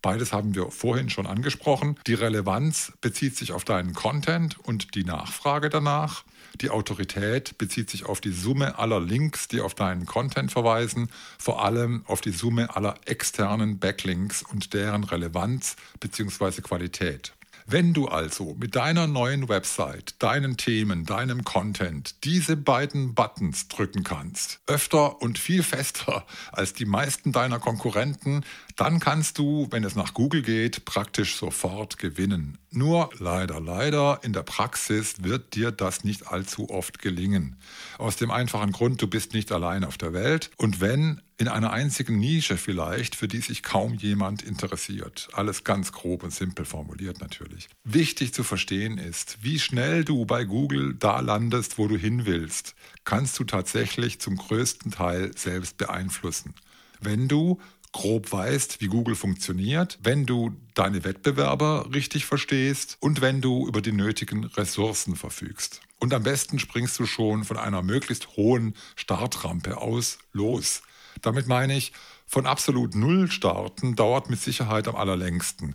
Beides 0.00 0.32
haben 0.32 0.54
wir 0.54 0.70
vorhin 0.70 1.10
schon 1.10 1.26
angesprochen. 1.26 1.98
Die 2.06 2.14
Relevanz 2.14 2.92
bezieht 3.00 3.36
sich 3.36 3.52
auf 3.52 3.64
deinen 3.64 3.94
Content 3.94 4.58
und 4.60 4.94
die 4.94 5.04
Nachfrage 5.04 5.70
danach. 5.70 6.24
Die 6.60 6.70
Autorität 6.70 7.58
bezieht 7.58 7.90
sich 7.90 8.06
auf 8.06 8.20
die 8.20 8.32
Summe 8.32 8.78
aller 8.78 9.00
Links, 9.00 9.48
die 9.48 9.60
auf 9.60 9.74
deinen 9.74 10.06
Content 10.06 10.52
verweisen, 10.52 11.08
vor 11.38 11.64
allem 11.64 12.04
auf 12.06 12.20
die 12.20 12.30
Summe 12.30 12.74
aller 12.76 12.94
externen 13.06 13.78
Backlinks 13.78 14.42
und 14.42 14.72
deren 14.72 15.04
Relevanz 15.04 15.76
bzw. 16.00 16.62
Qualität. 16.62 17.32
Wenn 17.70 17.92
du 17.92 18.08
also 18.08 18.56
mit 18.58 18.76
deiner 18.76 19.06
neuen 19.06 19.50
Website, 19.50 20.14
deinen 20.20 20.56
Themen, 20.56 21.04
deinem 21.04 21.44
Content 21.44 22.24
diese 22.24 22.56
beiden 22.56 23.14
Buttons 23.14 23.68
drücken 23.68 24.04
kannst, 24.04 24.60
öfter 24.66 25.20
und 25.20 25.38
viel 25.38 25.62
fester 25.62 26.24
als 26.50 26.72
die 26.72 26.86
meisten 26.86 27.30
deiner 27.30 27.58
Konkurrenten, 27.58 28.42
dann 28.78 29.00
kannst 29.00 29.38
du, 29.38 29.66
wenn 29.72 29.82
es 29.82 29.96
nach 29.96 30.14
Google 30.14 30.40
geht, 30.40 30.84
praktisch 30.84 31.34
sofort 31.34 31.98
gewinnen. 31.98 32.58
Nur 32.70 33.10
leider, 33.18 33.60
leider, 33.60 34.20
in 34.22 34.32
der 34.32 34.44
Praxis 34.44 35.16
wird 35.24 35.56
dir 35.56 35.72
das 35.72 36.04
nicht 36.04 36.28
allzu 36.28 36.70
oft 36.70 37.00
gelingen. 37.00 37.56
Aus 37.98 38.14
dem 38.14 38.30
einfachen 38.30 38.70
Grund, 38.70 39.02
du 39.02 39.08
bist 39.08 39.34
nicht 39.34 39.50
allein 39.50 39.82
auf 39.82 39.98
der 39.98 40.12
Welt 40.12 40.52
und 40.58 40.80
wenn, 40.80 41.20
in 41.38 41.48
einer 41.48 41.72
einzigen 41.72 42.20
Nische 42.20 42.56
vielleicht, 42.56 43.16
für 43.16 43.26
die 43.26 43.40
sich 43.40 43.64
kaum 43.64 43.94
jemand 43.94 44.42
interessiert. 44.42 45.28
Alles 45.32 45.64
ganz 45.64 45.90
grob 45.90 46.22
und 46.22 46.32
simpel 46.32 46.64
formuliert 46.64 47.20
natürlich. 47.20 47.68
Wichtig 47.82 48.32
zu 48.32 48.44
verstehen 48.44 48.98
ist, 48.98 49.38
wie 49.40 49.58
schnell 49.58 50.04
du 50.04 50.24
bei 50.24 50.44
Google 50.44 50.94
da 50.94 51.18
landest, 51.18 51.78
wo 51.78 51.88
du 51.88 51.96
hin 51.96 52.26
willst, 52.26 52.76
kannst 53.02 53.40
du 53.40 53.44
tatsächlich 53.44 54.20
zum 54.20 54.36
größten 54.36 54.92
Teil 54.92 55.36
selbst 55.36 55.78
beeinflussen. 55.78 56.54
Wenn 57.00 57.28
du 57.28 57.60
grob 57.92 58.30
weißt, 58.30 58.80
wie 58.80 58.86
Google 58.86 59.14
funktioniert, 59.14 59.98
wenn 60.02 60.26
du 60.26 60.56
deine 60.74 61.04
Wettbewerber 61.04 61.88
richtig 61.92 62.26
verstehst 62.26 62.96
und 63.00 63.20
wenn 63.20 63.40
du 63.40 63.66
über 63.66 63.80
die 63.80 63.92
nötigen 63.92 64.44
Ressourcen 64.44 65.16
verfügst. 65.16 65.80
Und 65.98 66.14
am 66.14 66.22
besten 66.22 66.58
springst 66.58 66.98
du 66.98 67.06
schon 67.06 67.44
von 67.44 67.56
einer 67.56 67.82
möglichst 67.82 68.36
hohen 68.36 68.74
Startrampe 68.94 69.78
aus 69.78 70.18
los. 70.32 70.82
Damit 71.22 71.48
meine 71.48 71.76
ich, 71.76 71.92
von 72.26 72.46
absolut 72.46 72.94
Null 72.94 73.30
starten 73.30 73.96
dauert 73.96 74.28
mit 74.28 74.38
Sicherheit 74.38 74.86
am 74.86 74.96
allerlängsten. 74.96 75.74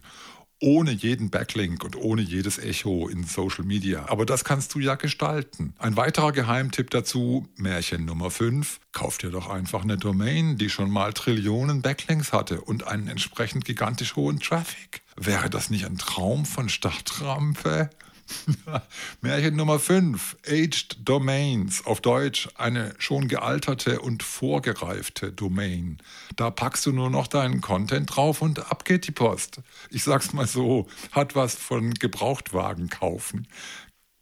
Ohne 0.65 0.91
jeden 0.91 1.29
Backlink 1.29 1.83
und 1.83 1.97
ohne 1.97 2.21
jedes 2.21 2.57
Echo 2.57 3.09
in 3.09 3.25
Social 3.25 3.65
Media. 3.65 4.05
Aber 4.07 4.25
das 4.25 4.45
kannst 4.45 4.73
du 4.73 4.79
ja 4.79 4.95
gestalten. 4.95 5.73
Ein 5.77 5.97
weiterer 5.97 6.31
Geheimtipp 6.31 6.89
dazu, 6.89 7.49
Märchen 7.57 8.05
Nummer 8.05 8.31
5, 8.31 8.79
kauf 8.93 9.17
dir 9.17 9.29
doch 9.29 9.49
einfach 9.49 9.83
eine 9.83 9.97
Domain, 9.97 10.57
die 10.57 10.69
schon 10.69 10.89
mal 10.89 11.11
Trillionen 11.11 11.81
Backlinks 11.81 12.31
hatte 12.31 12.61
und 12.61 12.87
einen 12.87 13.09
entsprechend 13.09 13.65
gigantisch 13.65 14.15
hohen 14.15 14.39
Traffic. 14.39 15.01
Wäre 15.17 15.49
das 15.49 15.69
nicht 15.69 15.85
ein 15.85 15.97
Traum 15.97 16.45
von 16.45 16.69
Startrampe? 16.69 17.89
Märchen 19.21 19.55
Nummer 19.55 19.79
5, 19.79 20.37
Aged 20.47 20.97
Domains, 21.03 21.85
auf 21.85 22.01
Deutsch 22.01 22.49
eine 22.55 22.93
schon 22.97 23.27
gealterte 23.27 23.99
und 24.01 24.23
vorgereifte 24.23 25.31
Domain. 25.31 25.97
Da 26.35 26.51
packst 26.51 26.85
du 26.85 26.91
nur 26.91 27.09
noch 27.09 27.27
deinen 27.27 27.61
Content 27.61 28.15
drauf 28.15 28.41
und 28.41 28.71
ab 28.71 28.85
geht 28.85 29.07
die 29.07 29.11
Post. 29.11 29.61
Ich 29.89 30.03
sag's 30.03 30.33
mal 30.33 30.47
so, 30.47 30.87
hat 31.11 31.35
was 31.35 31.55
von 31.55 31.93
Gebrauchtwagen 31.93 32.89
kaufen. 32.89 33.47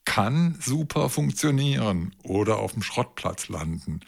Kann 0.05 0.57
super 0.59 1.09
funktionieren 1.09 2.13
oder 2.23 2.57
auf 2.59 2.73
dem 2.73 2.83
Schrottplatz 2.83 3.49
landen. 3.49 4.01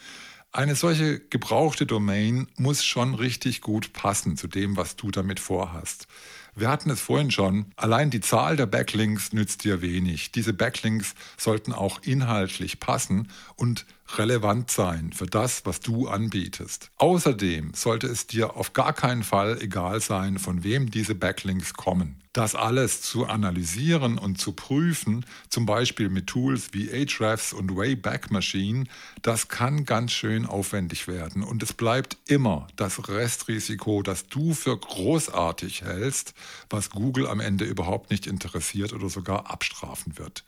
Eine 0.52 0.76
solche 0.76 1.20
gebrauchte 1.20 1.88
Domain 1.88 2.48
muss 2.58 2.84
schon 2.84 3.16
richtig 3.16 3.62
gut 3.62 3.92
passen 3.92 4.38
zu 4.38 4.48
dem, 4.48 4.78
was 4.78 4.96
du 4.96 5.10
damit 5.10 5.40
vorhast. 5.40 6.08
Wir 6.56 6.70
hatten 6.70 6.92
es 6.92 7.02
vorhin 7.02 7.32
schon, 7.32 7.66
allein 7.76 8.12
die 8.12 8.22
Zahl 8.22 8.56
der 8.56 8.68
Backlinks 8.68 9.34
nützt 9.34 9.64
dir 9.64 9.82
wenig. 9.82 10.32
Diese 10.32 10.54
Backlinks 10.54 11.16
sollten 11.38 11.74
auch 11.74 12.02
inhaltlich 12.04 12.80
passen 12.80 13.30
und 13.56 13.86
relevant 14.18 14.70
sein 14.70 15.12
für 15.14 15.26
das, 15.26 15.66
was 15.66 15.80
du 15.80 16.08
anbietest. 16.08 16.92
Außerdem 16.98 17.74
sollte 17.74 18.08
es 18.08 18.28
dir 18.28 18.56
auf 18.56 18.74
gar 18.74 18.94
keinen 18.94 19.24
Fall 19.24 19.60
egal 19.62 20.02
sein, 20.02 20.40
von 20.40 20.64
wem 20.64 20.92
diese 20.92 21.16
Backlinks 21.16 21.74
kommen. 21.74 22.20
Das 22.34 22.56
alles 22.56 23.04
zu 23.04 23.28
analysieren 23.28 24.18
und 24.18 24.40
zu 24.40 24.54
prüfen, 24.54 25.24
zum 25.50 25.68
Beispiel 25.68 26.10
mit 26.10 26.26
Tools 26.26 26.70
wie 26.72 26.90
Ahrefs 26.92 27.54
und 27.54 27.76
Wayback 27.76 28.32
Machine, 28.32 28.86
das 29.22 29.50
kann 29.50 29.86
ganz 29.86 30.14
schön 30.14 30.48
aufwendig 30.48 31.08
werden. 31.08 31.44
Und 31.44 31.62
es 31.62 31.74
bleibt 31.74 32.18
immer 32.26 32.68
das 32.76 33.08
Restrisiko, 33.08 34.02
das 34.02 34.28
du 34.28 34.56
für 34.56 34.76
großartig 34.76 35.84
hältst, 35.84 36.34
was 36.72 36.90
Google 36.90 37.28
am 37.28 37.40
Ende 37.40 37.66
überhaupt 37.66 38.10
nicht 38.10 38.26
interessiert 38.26 38.94
oder 38.94 39.10
sogar 39.10 39.52
abstrafen 39.52 40.18
wird. 40.18 40.44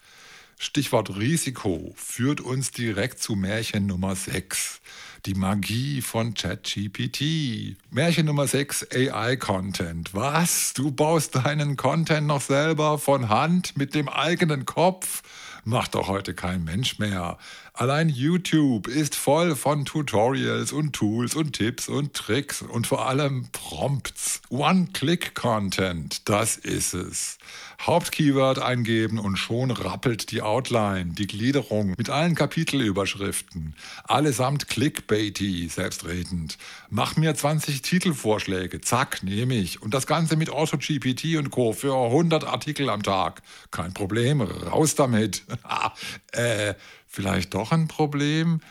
Stichwort 0.58 1.18
Risiko 1.18 1.94
führt 1.98 2.40
uns 2.40 2.72
direkt 2.72 3.22
zu 3.22 3.36
Märchen 3.36 3.88
Nummer 3.88 4.16
6. 4.16 4.80
Die 5.26 5.34
Magie 5.34 6.02
von 6.02 6.34
ChatGPT. 6.34 7.76
Märchen 7.90 8.28
Nummer 8.28 8.48
6, 8.48 8.88
AI-Content. 8.94 10.14
Was? 10.14 10.74
Du 10.74 10.92
baust 10.92 11.36
deinen 11.36 11.76
Content 11.76 12.28
noch 12.28 12.42
selber 12.42 13.00
von 13.00 13.28
Hand 13.28 13.76
mit 13.76 13.96
dem 13.96 14.08
eigenen 14.08 14.66
Kopf? 14.66 15.24
Macht 15.68 15.96
doch 15.96 16.08
heute 16.08 16.36
kein 16.36 16.64
Mensch 16.64 17.00
mehr. 17.00 17.40
Allein 17.74 18.08
YouTube 18.08 18.88
ist 18.88 19.16
voll 19.16 19.56
von 19.56 19.84
Tutorials 19.84 20.72
und 20.72 20.94
Tools 20.94 21.34
und 21.34 21.54
Tipps 21.54 21.90
und 21.90 22.14
Tricks 22.14 22.62
und 22.62 22.86
vor 22.86 23.08
allem 23.08 23.48
Prompts. 23.52 24.42
One-Click-Content, 24.50 26.30
das 26.30 26.56
ist 26.56 26.94
es. 26.94 27.40
Hauptkeyword 27.86 28.60
eingeben 28.60 29.20
und 29.20 29.38
schon 29.38 29.70
rappelt 29.70 30.32
die 30.32 30.42
Outline, 30.42 31.14
die 31.14 31.28
Gliederung 31.28 31.94
mit 31.98 32.10
allen 32.10 32.34
Kapitelüberschriften. 32.34 33.76
Allesamt 34.06 34.68
clickbaity, 34.68 35.68
selbstredend. 35.68 36.58
Mach 36.90 37.16
mir 37.16 37.36
20 37.36 37.84
Titelvorschläge, 37.84 38.82
zack, 38.82 39.22
nehme 39.22 39.54
ich. 39.54 39.84
Und 39.84 39.94
das 39.94 40.08
Ganze 40.08 40.36
mit 40.36 40.50
AutoGPT 40.50 41.36
und 41.38 41.52
Co. 41.52 41.74
für 41.74 41.96
100 41.96 42.46
Artikel 42.46 42.90
am 42.90 43.04
Tag. 43.04 43.44
Kein 43.70 43.94
Problem, 43.94 44.42
raus 44.42 44.96
damit. 44.96 45.44
äh, 46.32 46.74
vielleicht 47.08 47.54
doch 47.54 47.72
ein 47.72 47.88
Problem? 47.88 48.62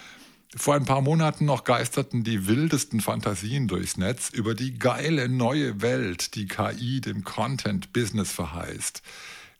Vor 0.56 0.76
ein 0.76 0.84
paar 0.84 1.00
Monaten 1.00 1.46
noch 1.46 1.64
geisterten 1.64 2.22
die 2.22 2.46
wildesten 2.46 3.00
Fantasien 3.00 3.66
durchs 3.66 3.96
Netz 3.96 4.30
über 4.30 4.54
die 4.54 4.78
geile 4.78 5.28
neue 5.28 5.82
Welt, 5.82 6.36
die 6.36 6.46
KI 6.46 7.00
dem 7.00 7.24
Content-Business 7.24 8.30
verheißt. 8.30 9.02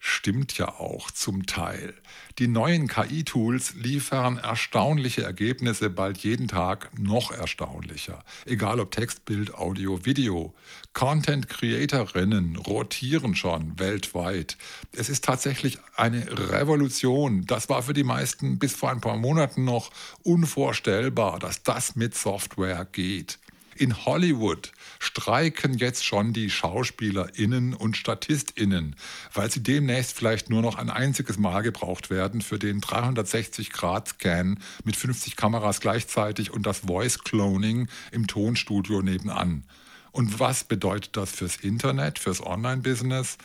Stimmt 0.06 0.58
ja 0.58 0.68
auch 0.68 1.10
zum 1.10 1.46
Teil. 1.46 1.94
Die 2.38 2.46
neuen 2.46 2.88
KI-Tools 2.88 3.72
liefern 3.72 4.36
erstaunliche 4.36 5.22
Ergebnisse, 5.22 5.88
bald 5.88 6.18
jeden 6.18 6.46
Tag 6.46 6.90
noch 6.98 7.30
erstaunlicher. 7.30 8.22
Egal 8.44 8.80
ob 8.80 8.90
Text, 8.90 9.24
Bild, 9.24 9.54
Audio, 9.54 10.04
Video. 10.04 10.52
Content-Creatorinnen 10.92 12.56
rotieren 12.56 13.34
schon 13.34 13.78
weltweit. 13.78 14.58
Es 14.92 15.08
ist 15.08 15.24
tatsächlich 15.24 15.78
eine 15.96 16.50
Revolution. 16.50 17.46
Das 17.46 17.70
war 17.70 17.82
für 17.82 17.94
die 17.94 18.04
meisten 18.04 18.58
bis 18.58 18.74
vor 18.74 18.90
ein 18.90 19.00
paar 19.00 19.16
Monaten 19.16 19.64
noch 19.64 19.90
unvorstellbar, 20.22 21.38
dass 21.38 21.62
das 21.62 21.96
mit 21.96 22.14
Software 22.14 22.84
geht. 22.84 23.38
In 23.74 24.04
Hollywood 24.04 24.70
streiken 24.98 25.74
jetzt 25.74 26.04
schon 26.04 26.32
die 26.32 26.50
SchauspielerInnen 26.50 27.74
und 27.74 27.96
StatistInnen, 27.96 28.96
weil 29.32 29.50
sie 29.50 29.62
demnächst 29.62 30.16
vielleicht 30.16 30.50
nur 30.50 30.62
noch 30.62 30.76
ein 30.76 30.90
einziges 30.90 31.38
Mal 31.38 31.62
gebraucht 31.62 32.10
werden 32.10 32.40
für 32.40 32.58
den 32.58 32.80
360-Grad-Scan 32.80 34.58
mit 34.84 34.96
50 34.96 35.36
Kameras 35.36 35.80
gleichzeitig 35.80 36.50
und 36.50 36.66
das 36.66 36.80
Voice-Cloning 36.80 37.88
im 38.12 38.26
Tonstudio 38.26 39.02
nebenan. 39.02 39.64
Und 40.12 40.38
was 40.38 40.64
bedeutet 40.64 41.16
das 41.16 41.32
fürs 41.32 41.56
Internet, 41.56 42.18
fürs 42.18 42.44
Online-Business? 42.44 43.36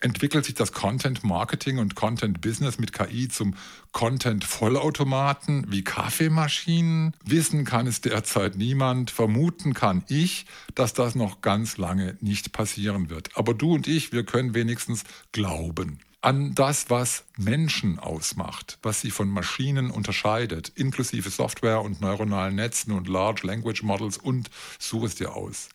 Entwickelt 0.00 0.44
sich 0.44 0.54
das 0.54 0.72
Content 0.72 1.24
Marketing 1.24 1.78
und 1.78 1.94
Content 1.94 2.40
Business 2.40 2.78
mit 2.78 2.92
KI 2.92 3.28
zum 3.28 3.54
Content 3.92 4.44
Vollautomaten 4.44 5.66
wie 5.68 5.82
Kaffeemaschinen. 5.82 7.14
Wissen 7.24 7.64
kann 7.64 7.86
es 7.86 8.00
derzeit 8.00 8.56
niemand. 8.56 9.10
Vermuten 9.10 9.74
kann 9.74 10.04
ich, 10.08 10.46
dass 10.74 10.92
das 10.92 11.14
noch 11.14 11.40
ganz 11.40 11.76
lange 11.78 12.16
nicht 12.20 12.52
passieren 12.52 13.10
wird. 13.10 13.36
Aber 13.36 13.54
du 13.54 13.74
und 13.74 13.86
ich, 13.88 14.12
wir 14.12 14.24
können 14.24 14.54
wenigstens 14.54 15.04
glauben 15.32 16.00
an 16.20 16.54
das, 16.54 16.90
was 16.90 17.24
Menschen 17.36 17.98
ausmacht, 17.98 18.78
was 18.82 19.00
sie 19.00 19.10
von 19.10 19.28
Maschinen 19.28 19.90
unterscheidet, 19.90 20.72
inklusive 20.74 21.30
Software 21.30 21.80
und 21.80 22.00
neuronalen 22.00 22.56
Netzen 22.56 22.92
und 22.92 23.08
Large 23.08 23.46
Language 23.46 23.82
Models 23.84 24.18
und 24.18 24.50
such 24.78 25.04
es 25.04 25.14
dir 25.14 25.34
aus. 25.34 25.68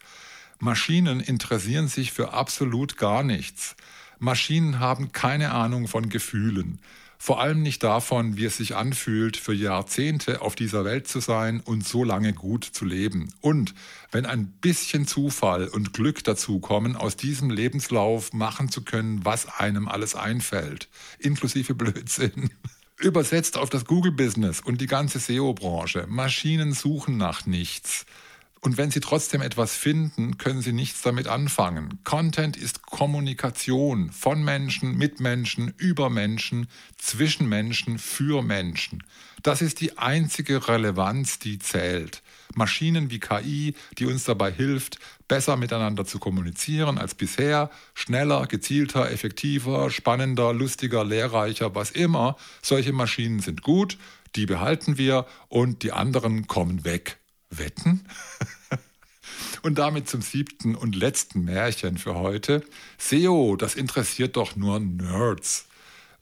Maschinen 0.59 1.19
interessieren 1.21 1.87
sich 1.87 2.11
für 2.11 2.33
absolut 2.33 2.97
gar 2.97 3.23
nichts. 3.23 3.75
Maschinen 4.23 4.79
haben 4.79 5.11
keine 5.11 5.51
Ahnung 5.51 5.89
von 5.89 6.07
Gefühlen. 6.07 6.79
Vor 7.17 7.41
allem 7.41 7.61
nicht 7.61 7.83
davon, 7.83 8.37
wie 8.37 8.45
es 8.45 8.55
sich 8.55 8.75
anfühlt, 8.75 9.35
für 9.35 9.53
Jahrzehnte 9.53 10.41
auf 10.41 10.55
dieser 10.55 10.85
Welt 10.85 11.09
zu 11.09 11.19
sein 11.19 11.59
und 11.59 11.85
so 11.85 12.05
lange 12.05 12.31
gut 12.31 12.63
zu 12.63 12.85
leben. 12.85 13.33
Und 13.41 13.73
wenn 14.11 14.25
ein 14.25 14.47
bisschen 14.47 15.07
Zufall 15.07 15.67
und 15.67 15.91
Glück 15.91 16.23
dazu 16.23 16.59
kommen, 16.59 16.95
aus 16.95 17.17
diesem 17.17 17.49
Lebenslauf 17.49 18.31
machen 18.31 18.69
zu 18.69 18.83
können, 18.83 19.25
was 19.25 19.59
einem 19.59 19.89
alles 19.89 20.15
einfällt, 20.15 20.87
inklusive 21.19 21.75
Blödsinn. 21.75 22.49
Übersetzt 22.99 23.57
auf 23.57 23.69
das 23.69 23.83
Google-Business 23.83 24.61
und 24.61 24.79
die 24.79 24.87
ganze 24.87 25.19
SEO-Branche. 25.19 26.05
Maschinen 26.07 26.71
suchen 26.71 27.17
nach 27.17 27.45
nichts. 27.45 28.05
Und 28.63 28.77
wenn 28.77 28.91
Sie 28.91 29.01
trotzdem 29.01 29.41
etwas 29.41 29.75
finden, 29.75 30.37
können 30.37 30.61
Sie 30.61 30.71
nichts 30.71 31.01
damit 31.01 31.27
anfangen. 31.27 31.99
Content 32.05 32.55
ist 32.55 32.81
Kommunikation 32.81 34.09
von 34.09 34.41
Menschen, 34.41 34.97
mit 34.97 35.19
Menschen, 35.19 35.73
über 35.75 36.09
Menschen, 36.09 36.67
zwischen 36.97 37.49
Menschen, 37.49 37.99
für 37.99 38.41
Menschen. 38.41 39.03
Das 39.41 39.61
ist 39.61 39.81
die 39.81 39.97
einzige 39.97 40.65
Relevanz, 40.69 41.39
die 41.39 41.59
zählt. 41.59 42.23
Maschinen 42.55 43.11
wie 43.11 43.19
KI, 43.19 43.75
die 43.97 44.05
uns 44.05 44.23
dabei 44.23 44.49
hilft, 44.49 44.97
besser 45.27 45.57
miteinander 45.57 46.05
zu 46.05 46.17
kommunizieren 46.17 46.97
als 46.97 47.15
bisher, 47.15 47.69
schneller, 47.93 48.47
gezielter, 48.47 49.11
effektiver, 49.11 49.91
spannender, 49.91 50.53
lustiger, 50.53 51.03
lehrreicher, 51.03 51.75
was 51.75 51.91
immer. 51.91 52.37
Solche 52.61 52.93
Maschinen 52.93 53.41
sind 53.41 53.61
gut, 53.61 53.97
die 54.37 54.45
behalten 54.45 54.97
wir 54.97 55.25
und 55.49 55.83
die 55.83 55.91
anderen 55.91 56.47
kommen 56.47 56.85
weg. 56.85 57.19
Wetten? 57.57 58.05
und 59.61 59.77
damit 59.77 60.09
zum 60.09 60.21
siebten 60.21 60.75
und 60.75 60.95
letzten 60.95 61.43
Märchen 61.45 61.97
für 61.97 62.15
heute. 62.15 62.63
SEO, 62.97 63.55
das 63.55 63.75
interessiert 63.75 64.35
doch 64.37 64.55
nur 64.55 64.79
Nerds. 64.79 65.67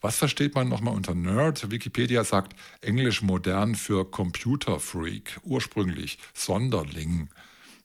Was 0.02 0.17
versteht 0.17 0.56
man 0.56 0.67
nochmal 0.67 0.96
unter 0.96 1.13
Nerd? 1.13 1.70
Wikipedia 1.70 2.24
sagt 2.24 2.56
Englisch 2.82 3.22
modern 3.22 3.76
für 3.76 4.10
Computerfreak, 4.10 5.39
ursprünglich 5.44 6.17
Sonderling. 6.34 7.30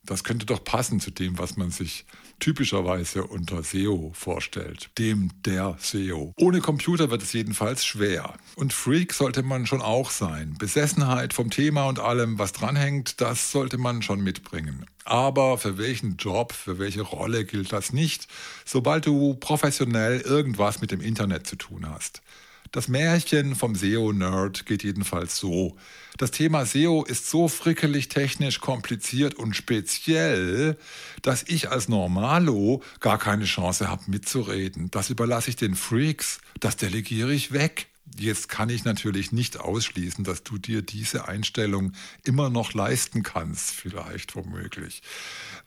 Das 0.07 0.25
könnte 0.25 0.47
doch 0.47 0.63
passen 0.63 1.01
zu 1.01 1.11
dem, 1.11 1.39
was 1.39 1.57
man 1.57 1.71
sich 1.71 2.07
typischerweise 2.39 3.25
unter 3.25 3.63
SEO 3.63 4.13
vorstellt, 4.15 4.91
dem 4.99 5.31
der 5.45 5.77
SEO. 5.81 6.33
Ohne 6.37 6.61
Computer 6.61 7.11
wird 7.11 7.23
es 7.23 7.33
jedenfalls 7.33 7.85
schwer. 7.85 8.35
Und 8.57 8.73
Freak 8.73 9.13
sollte 9.13 9.43
man 9.43 9.67
schon 9.67 9.83
auch 9.83 10.11
sein. 10.11 10.55
Besessenheit 10.59 11.33
vom 11.33 11.51
Thema 11.51 11.87
und 11.87 11.99
allem, 11.99 12.39
was 12.39 12.53
dranhängt, 12.53 13.21
das 13.21 13.51
sollte 13.51 13.79
man 13.79 14.03
schon 14.03 14.21
mitbringen. 14.21 14.87
Aber 15.05 15.59
für 15.59 15.79
welchen 15.79 16.17
Job, 16.17 16.53
für 16.53 16.79
welche 16.79 17.03
Rolle 17.03 17.45
gilt 17.45 17.73
das 17.73 17.93
nicht, 17.93 18.29
sobald 18.65 19.07
du 19.07 19.35
professionell 19.35 20.21
irgendwas 20.21 20.81
mit 20.81 20.91
dem 20.91 21.01
Internet 21.01 21.47
zu 21.47 21.57
tun 21.57 21.89
hast. 21.89 22.23
Das 22.73 22.89
Märchen 22.89 23.55
vom 23.55 23.75
SEO-Nerd 23.75 24.67
geht 24.67 24.83
jedenfalls 24.83 25.37
so. 25.39 25.77
Das 26.19 26.31
Thema 26.31 26.65
SEO 26.65 27.05
ist 27.05 27.29
so 27.29 27.49
frickelig 27.49 28.09
technisch 28.09 28.61
kompliziert 28.61 29.35
und 29.35 29.55
speziell, 29.55 30.77
dass 31.23 31.45
ich 31.47 31.71
als 31.71 31.89
Normalo 31.89 32.83
gar 33.01 33.19
keine 33.19 33.45
Chance 33.45 33.89
habe 33.89 34.03
mitzureden. 34.07 34.91
Das 34.91 35.11
überlasse 35.11 35.51
ich 35.51 35.57
den 35.57 35.75
Freaks, 35.75 36.41
das 36.61 36.77
delegiere 36.77 37.33
ich 37.33 37.53
weg. 37.53 37.89
Jetzt 38.19 38.49
kann 38.49 38.71
ich 38.71 38.85
natürlich 38.85 39.33
nicht 39.33 39.59
ausschließen, 39.59 40.25
dass 40.25 40.43
du 40.43 40.59
dir 40.59 40.83
diese 40.83 41.29
Einstellung 41.29 41.93
immer 42.25 42.51
noch 42.51 42.73
leisten 42.73 43.23
kannst, 43.23 43.73
vielleicht 43.73 44.37
womöglich. 44.37 45.03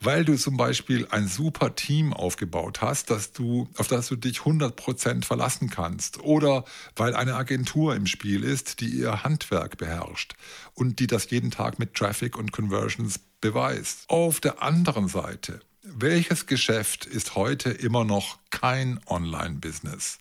Weil 0.00 0.24
du 0.24 0.36
zum 0.36 0.56
Beispiel 0.56 1.06
ein 1.10 1.28
super 1.28 1.76
Team 1.76 2.12
aufgebaut 2.12 2.80
hast, 2.80 3.10
dass 3.10 3.32
du, 3.32 3.68
auf 3.76 3.88
das 3.88 4.08
du 4.08 4.16
dich 4.16 4.38
100% 4.38 5.24
verlassen 5.24 5.70
kannst. 5.70 6.20
Oder 6.20 6.64
weil 6.96 7.14
eine 7.14 7.34
Agentur 7.34 7.94
im 7.94 8.06
Spiel 8.06 8.42
ist, 8.42 8.80
die 8.80 8.88
ihr 8.88 9.22
Handwerk 9.22 9.76
beherrscht 9.76 10.34
und 10.74 10.98
die 10.98 11.06
das 11.06 11.30
jeden 11.30 11.50
Tag 11.50 11.78
mit 11.78 11.94
Traffic 11.94 12.36
und 12.36 12.52
Conversions 12.52 13.20
beweist. 13.40 14.04
Auf 14.08 14.40
der 14.40 14.62
anderen 14.62 15.08
Seite, 15.08 15.60
welches 15.82 16.46
Geschäft 16.46 17.06
ist 17.06 17.36
heute 17.36 17.70
immer 17.70 18.04
noch 18.04 18.38
kein 18.50 19.00
Online-Business? 19.06 20.18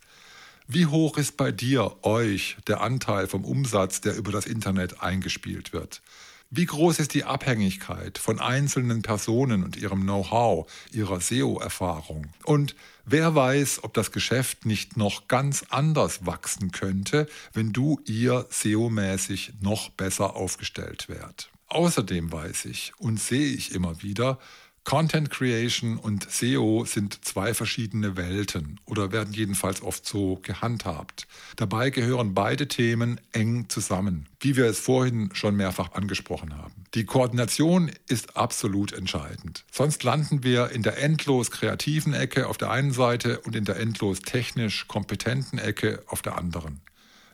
Wie 0.72 0.86
hoch 0.86 1.18
ist 1.18 1.36
bei 1.36 1.52
dir, 1.52 1.96
euch, 2.04 2.56
der 2.68 2.82
Anteil 2.82 3.26
vom 3.26 3.44
Umsatz, 3.44 4.02
der 4.02 4.16
über 4.16 4.32
das 4.32 4.46
Internet 4.46 5.02
eingespielt 5.02 5.74
wird? 5.74 6.04
Wie 6.52 6.68
groß 6.68 7.00
ist 7.00 7.16
die 7.16 7.24
Abhängigkeit 7.24 8.20
von 8.20 8.40
einzelnen 8.40 9.02
Personen 9.02 9.64
und 9.64 9.78
ihrem 9.78 10.04
Know-how, 10.04 10.72
ihrer 10.92 11.22
SEO-Erfahrung? 11.22 12.28
Und 12.44 12.76
wer 13.04 13.34
weiß, 13.34 13.84
ob 13.84 13.96
das 13.96 14.12
Geschäft 14.12 14.68
nicht 14.68 14.96
noch 14.96 15.28
ganz 15.28 15.66
anders 15.70 16.28
wachsen 16.28 16.72
könnte, 16.72 17.26
wenn 17.52 17.74
du 17.74 18.00
ihr 18.06 18.46
SEO-mäßig 18.52 19.54
noch 19.62 19.90
besser 19.90 20.36
aufgestellt 20.36 21.10
wärt? 21.10 21.50
Außerdem 21.70 22.32
weiß 22.32 22.66
ich 22.66 22.94
und 23.00 23.20
sehe 23.20 23.56
ich 23.56 23.74
immer 23.74 24.04
wieder, 24.04 24.38
Content 24.84 25.30
Creation 25.30 25.98
und 25.98 26.30
SEO 26.32 26.84
sind 26.86 27.24
zwei 27.24 27.54
verschiedene 27.54 28.18
Welten 28.18 28.80
oder 28.86 29.12
werden 29.12 29.34
jedenfalls 29.34 29.82
oft 29.82 30.06
so 30.06 30.40
gehandhabt. 30.42 31.28
Dabei 31.58 31.90
gehören 31.90 32.34
beide 32.34 32.68
Themen 32.68 33.20
eng 33.32 33.70
zusammen, 33.70 34.28
wie 34.40 34.56
wir 34.56 34.66
es 34.66 34.80
vorhin 34.80 35.30
schon 35.34 35.56
mehrfach 35.56 35.94
angesprochen 35.94 36.58
haben. 36.58 36.86
Die 36.96 37.06
Koordination 37.06 37.92
ist 38.08 38.36
absolut 38.36 38.94
entscheidend. 38.94 39.64
Sonst 39.72 40.04
landen 40.04 40.44
wir 40.44 40.72
in 40.72 40.82
der 40.82 40.98
endlos 40.98 41.52
kreativen 41.52 42.14
Ecke 42.14 42.48
auf 42.48 42.58
der 42.58 42.72
einen 42.72 42.92
Seite 42.92 43.42
und 43.42 43.56
in 43.56 43.66
der 43.66 43.78
endlos 43.78 44.22
technisch 44.22 44.88
kompetenten 44.88 45.60
Ecke 45.60 46.02
auf 46.08 46.22
der 46.22 46.38
anderen. 46.38 46.82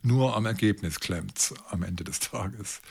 Nur 0.01 0.35
am 0.35 0.45
Ergebnis 0.45 0.99
klemmt 0.99 1.53
am 1.69 1.81
Ende 1.81 2.03
des 2.03 2.19
Tages. 2.19 2.81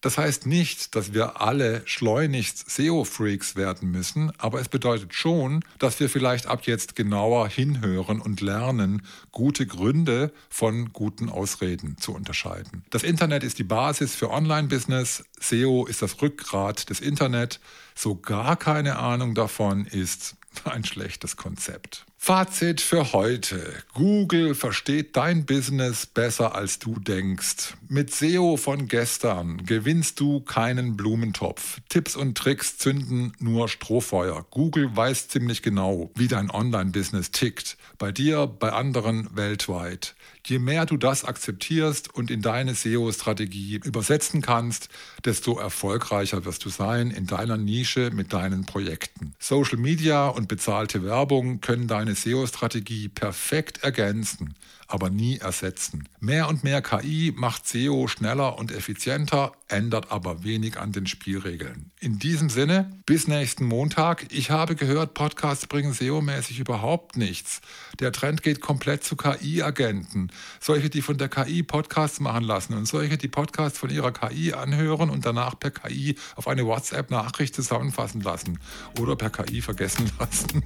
Das 0.00 0.16
heißt 0.16 0.46
nicht, 0.46 0.94
dass 0.94 1.12
wir 1.12 1.42
alle 1.42 1.82
schleunigst 1.84 2.70
SEO-Freaks 2.70 3.54
werden 3.54 3.90
müssen, 3.90 4.32
aber 4.38 4.60
es 4.60 4.68
bedeutet 4.68 5.12
schon, 5.12 5.62
dass 5.78 6.00
wir 6.00 6.08
vielleicht 6.08 6.46
ab 6.46 6.62
jetzt 6.64 6.96
genauer 6.96 7.48
hinhören 7.48 8.20
und 8.20 8.40
lernen, 8.40 9.02
gute 9.30 9.66
Gründe 9.66 10.32
von 10.48 10.92
guten 10.92 11.28
Ausreden 11.28 11.98
zu 11.98 12.14
unterscheiden. 12.14 12.82
Das 12.88 13.02
Internet 13.02 13.44
ist 13.44 13.58
die 13.58 13.64
Basis 13.64 14.14
für 14.14 14.30
Online-Business, 14.30 15.24
SEO 15.38 15.84
ist 15.86 16.00
das 16.00 16.22
Rückgrat 16.22 16.88
des 16.88 17.00
Internet, 17.00 17.60
so 17.94 18.16
gar 18.16 18.56
keine 18.56 18.98
Ahnung 18.98 19.34
davon 19.34 19.84
ist 19.84 20.36
ein 20.64 20.84
schlechtes 20.84 21.36
Konzept. 21.36 22.06
Fazit 22.22 22.82
für 22.82 23.14
heute. 23.14 23.72
Google 23.94 24.54
versteht 24.54 25.16
dein 25.16 25.46
Business 25.46 26.04
besser 26.04 26.54
als 26.54 26.78
du 26.78 26.98
denkst. 26.98 27.74
Mit 27.88 28.12
SEO 28.14 28.58
von 28.58 28.88
gestern 28.88 29.64
gewinnst 29.64 30.20
du 30.20 30.40
keinen 30.40 30.96
Blumentopf. 30.96 31.80
Tipps 31.88 32.16
und 32.16 32.36
Tricks 32.36 32.76
zünden 32.76 33.32
nur 33.38 33.68
Strohfeuer. 33.68 34.44
Google 34.50 34.94
weiß 34.94 35.28
ziemlich 35.28 35.62
genau, 35.62 36.10
wie 36.14 36.28
dein 36.28 36.50
Online-Business 36.50 37.30
tickt. 37.30 37.78
Bei 37.96 38.12
dir, 38.12 38.46
bei 38.46 38.70
anderen 38.70 39.34
weltweit. 39.34 40.14
Je 40.46 40.58
mehr 40.58 40.86
du 40.86 40.96
das 40.96 41.24
akzeptierst 41.24 42.14
und 42.14 42.30
in 42.30 42.42
deine 42.42 42.74
SEO-Strategie 42.74 43.80
übersetzen 43.84 44.42
kannst, 44.42 44.88
desto 45.24 45.58
erfolgreicher 45.58 46.44
wirst 46.44 46.64
du 46.64 46.70
sein 46.70 47.10
in 47.10 47.26
deiner 47.26 47.56
Nische 47.56 48.10
mit 48.12 48.32
deinen 48.32 48.66
Projekten. 48.66 49.34
Social 49.38 49.78
Media 49.78 50.28
und 50.28 50.48
bezahlte 50.48 51.04
Werbung 51.04 51.60
können 51.60 51.88
deine 51.88 52.14
SEO-Strategie 52.14 53.08
perfekt 53.08 53.82
ergänzen 53.82 54.54
aber 54.90 55.08
nie 55.08 55.38
ersetzen. 55.38 56.08
Mehr 56.18 56.48
und 56.48 56.64
mehr 56.64 56.82
KI 56.82 57.32
macht 57.34 57.66
SEO 57.66 58.08
schneller 58.08 58.58
und 58.58 58.72
effizienter, 58.72 59.52
ändert 59.68 60.10
aber 60.10 60.42
wenig 60.42 60.78
an 60.78 60.90
den 60.90 61.06
Spielregeln. 61.06 61.92
In 62.00 62.18
diesem 62.18 62.50
Sinne, 62.50 62.90
bis 63.06 63.28
nächsten 63.28 63.64
Montag. 63.64 64.26
Ich 64.32 64.50
habe 64.50 64.74
gehört, 64.74 65.14
Podcasts 65.14 65.66
bringen 65.68 65.92
SEO-mäßig 65.92 66.58
überhaupt 66.58 67.16
nichts. 67.16 67.60
Der 68.00 68.12
Trend 68.12 68.42
geht 68.42 68.62
komplett 68.62 69.04
zu 69.04 69.14
KI-Agenten. 69.14 70.30
Solche, 70.58 70.88
die 70.88 71.02
von 71.02 71.18
der 71.18 71.28
KI 71.28 71.62
Podcasts 71.62 72.18
machen 72.18 72.44
lassen 72.44 72.72
und 72.72 72.86
solche, 72.86 73.18
die 73.18 73.28
Podcasts 73.28 73.78
von 73.78 73.90
ihrer 73.90 74.10
KI 74.10 74.54
anhören 74.54 75.10
und 75.10 75.26
danach 75.26 75.58
per 75.58 75.70
KI 75.70 76.16
auf 76.34 76.48
eine 76.48 76.64
WhatsApp-Nachricht 76.64 77.54
zusammenfassen 77.54 78.22
lassen 78.22 78.58
oder 78.98 79.16
per 79.16 79.28
KI 79.28 79.60
vergessen 79.60 80.10
lassen. 80.18 80.62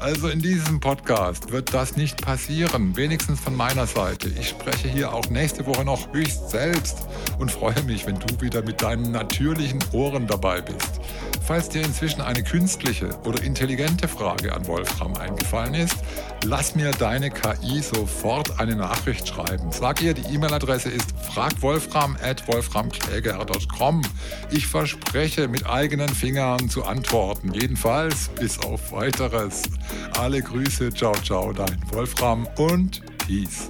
Also 0.00 0.28
in 0.28 0.40
diesem 0.40 0.80
Podcast 0.80 1.52
wird 1.52 1.74
das 1.74 1.96
nicht 1.96 2.22
passieren, 2.22 2.96
wenigstens 2.96 3.40
von 3.40 3.54
meiner 3.54 3.86
Seite. 3.86 4.28
Ich 4.28 4.48
spreche 4.48 4.88
hier 4.88 5.12
auch 5.12 5.28
nächste 5.28 5.66
Woche 5.66 5.84
noch 5.84 6.14
höchst 6.14 6.50
selbst 6.50 6.98
und 7.38 7.50
freue 7.50 7.82
mich, 7.82 8.06
wenn 8.06 8.18
du 8.18 8.40
wieder 8.40 8.62
mit 8.62 8.80
deinen 8.80 9.12
natürlichen 9.12 9.84
Ohren 9.92 10.26
dabei 10.26 10.62
bist. 10.62 11.00
Falls 11.46 11.68
dir 11.68 11.82
inzwischen 11.82 12.22
eine 12.22 12.42
künstliche 12.42 13.10
oder 13.24 13.42
intelligente 13.42 14.08
Frage 14.08 14.54
an 14.54 14.66
Wolfram 14.66 15.14
eingefallen 15.16 15.74
ist, 15.74 15.98
lass 16.56 16.76
mir 16.76 16.92
deine 16.92 17.30
KI 17.30 17.82
sofort 17.82 18.60
eine 18.60 18.76
Nachricht 18.76 19.26
schreiben. 19.26 19.72
Sag 19.72 20.00
ihr, 20.00 20.14
die 20.14 20.22
E-Mail-Adresse 20.32 20.88
ist 20.88 21.12
fragwolfram.wolframkläger.com. 21.32 24.02
Ich 24.52 24.68
verspreche, 24.68 25.48
mit 25.48 25.66
eigenen 25.66 26.10
Fingern 26.10 26.68
zu 26.68 26.84
antworten. 26.84 27.52
Jedenfalls 27.52 28.28
bis 28.38 28.60
auf 28.60 28.92
weiteres. 28.92 29.62
Alle 30.16 30.42
Grüße, 30.42 30.94
ciao, 30.94 31.14
ciao, 31.24 31.52
dein 31.52 31.82
Wolfram 31.90 32.46
und 32.56 33.02
Peace. 33.26 33.66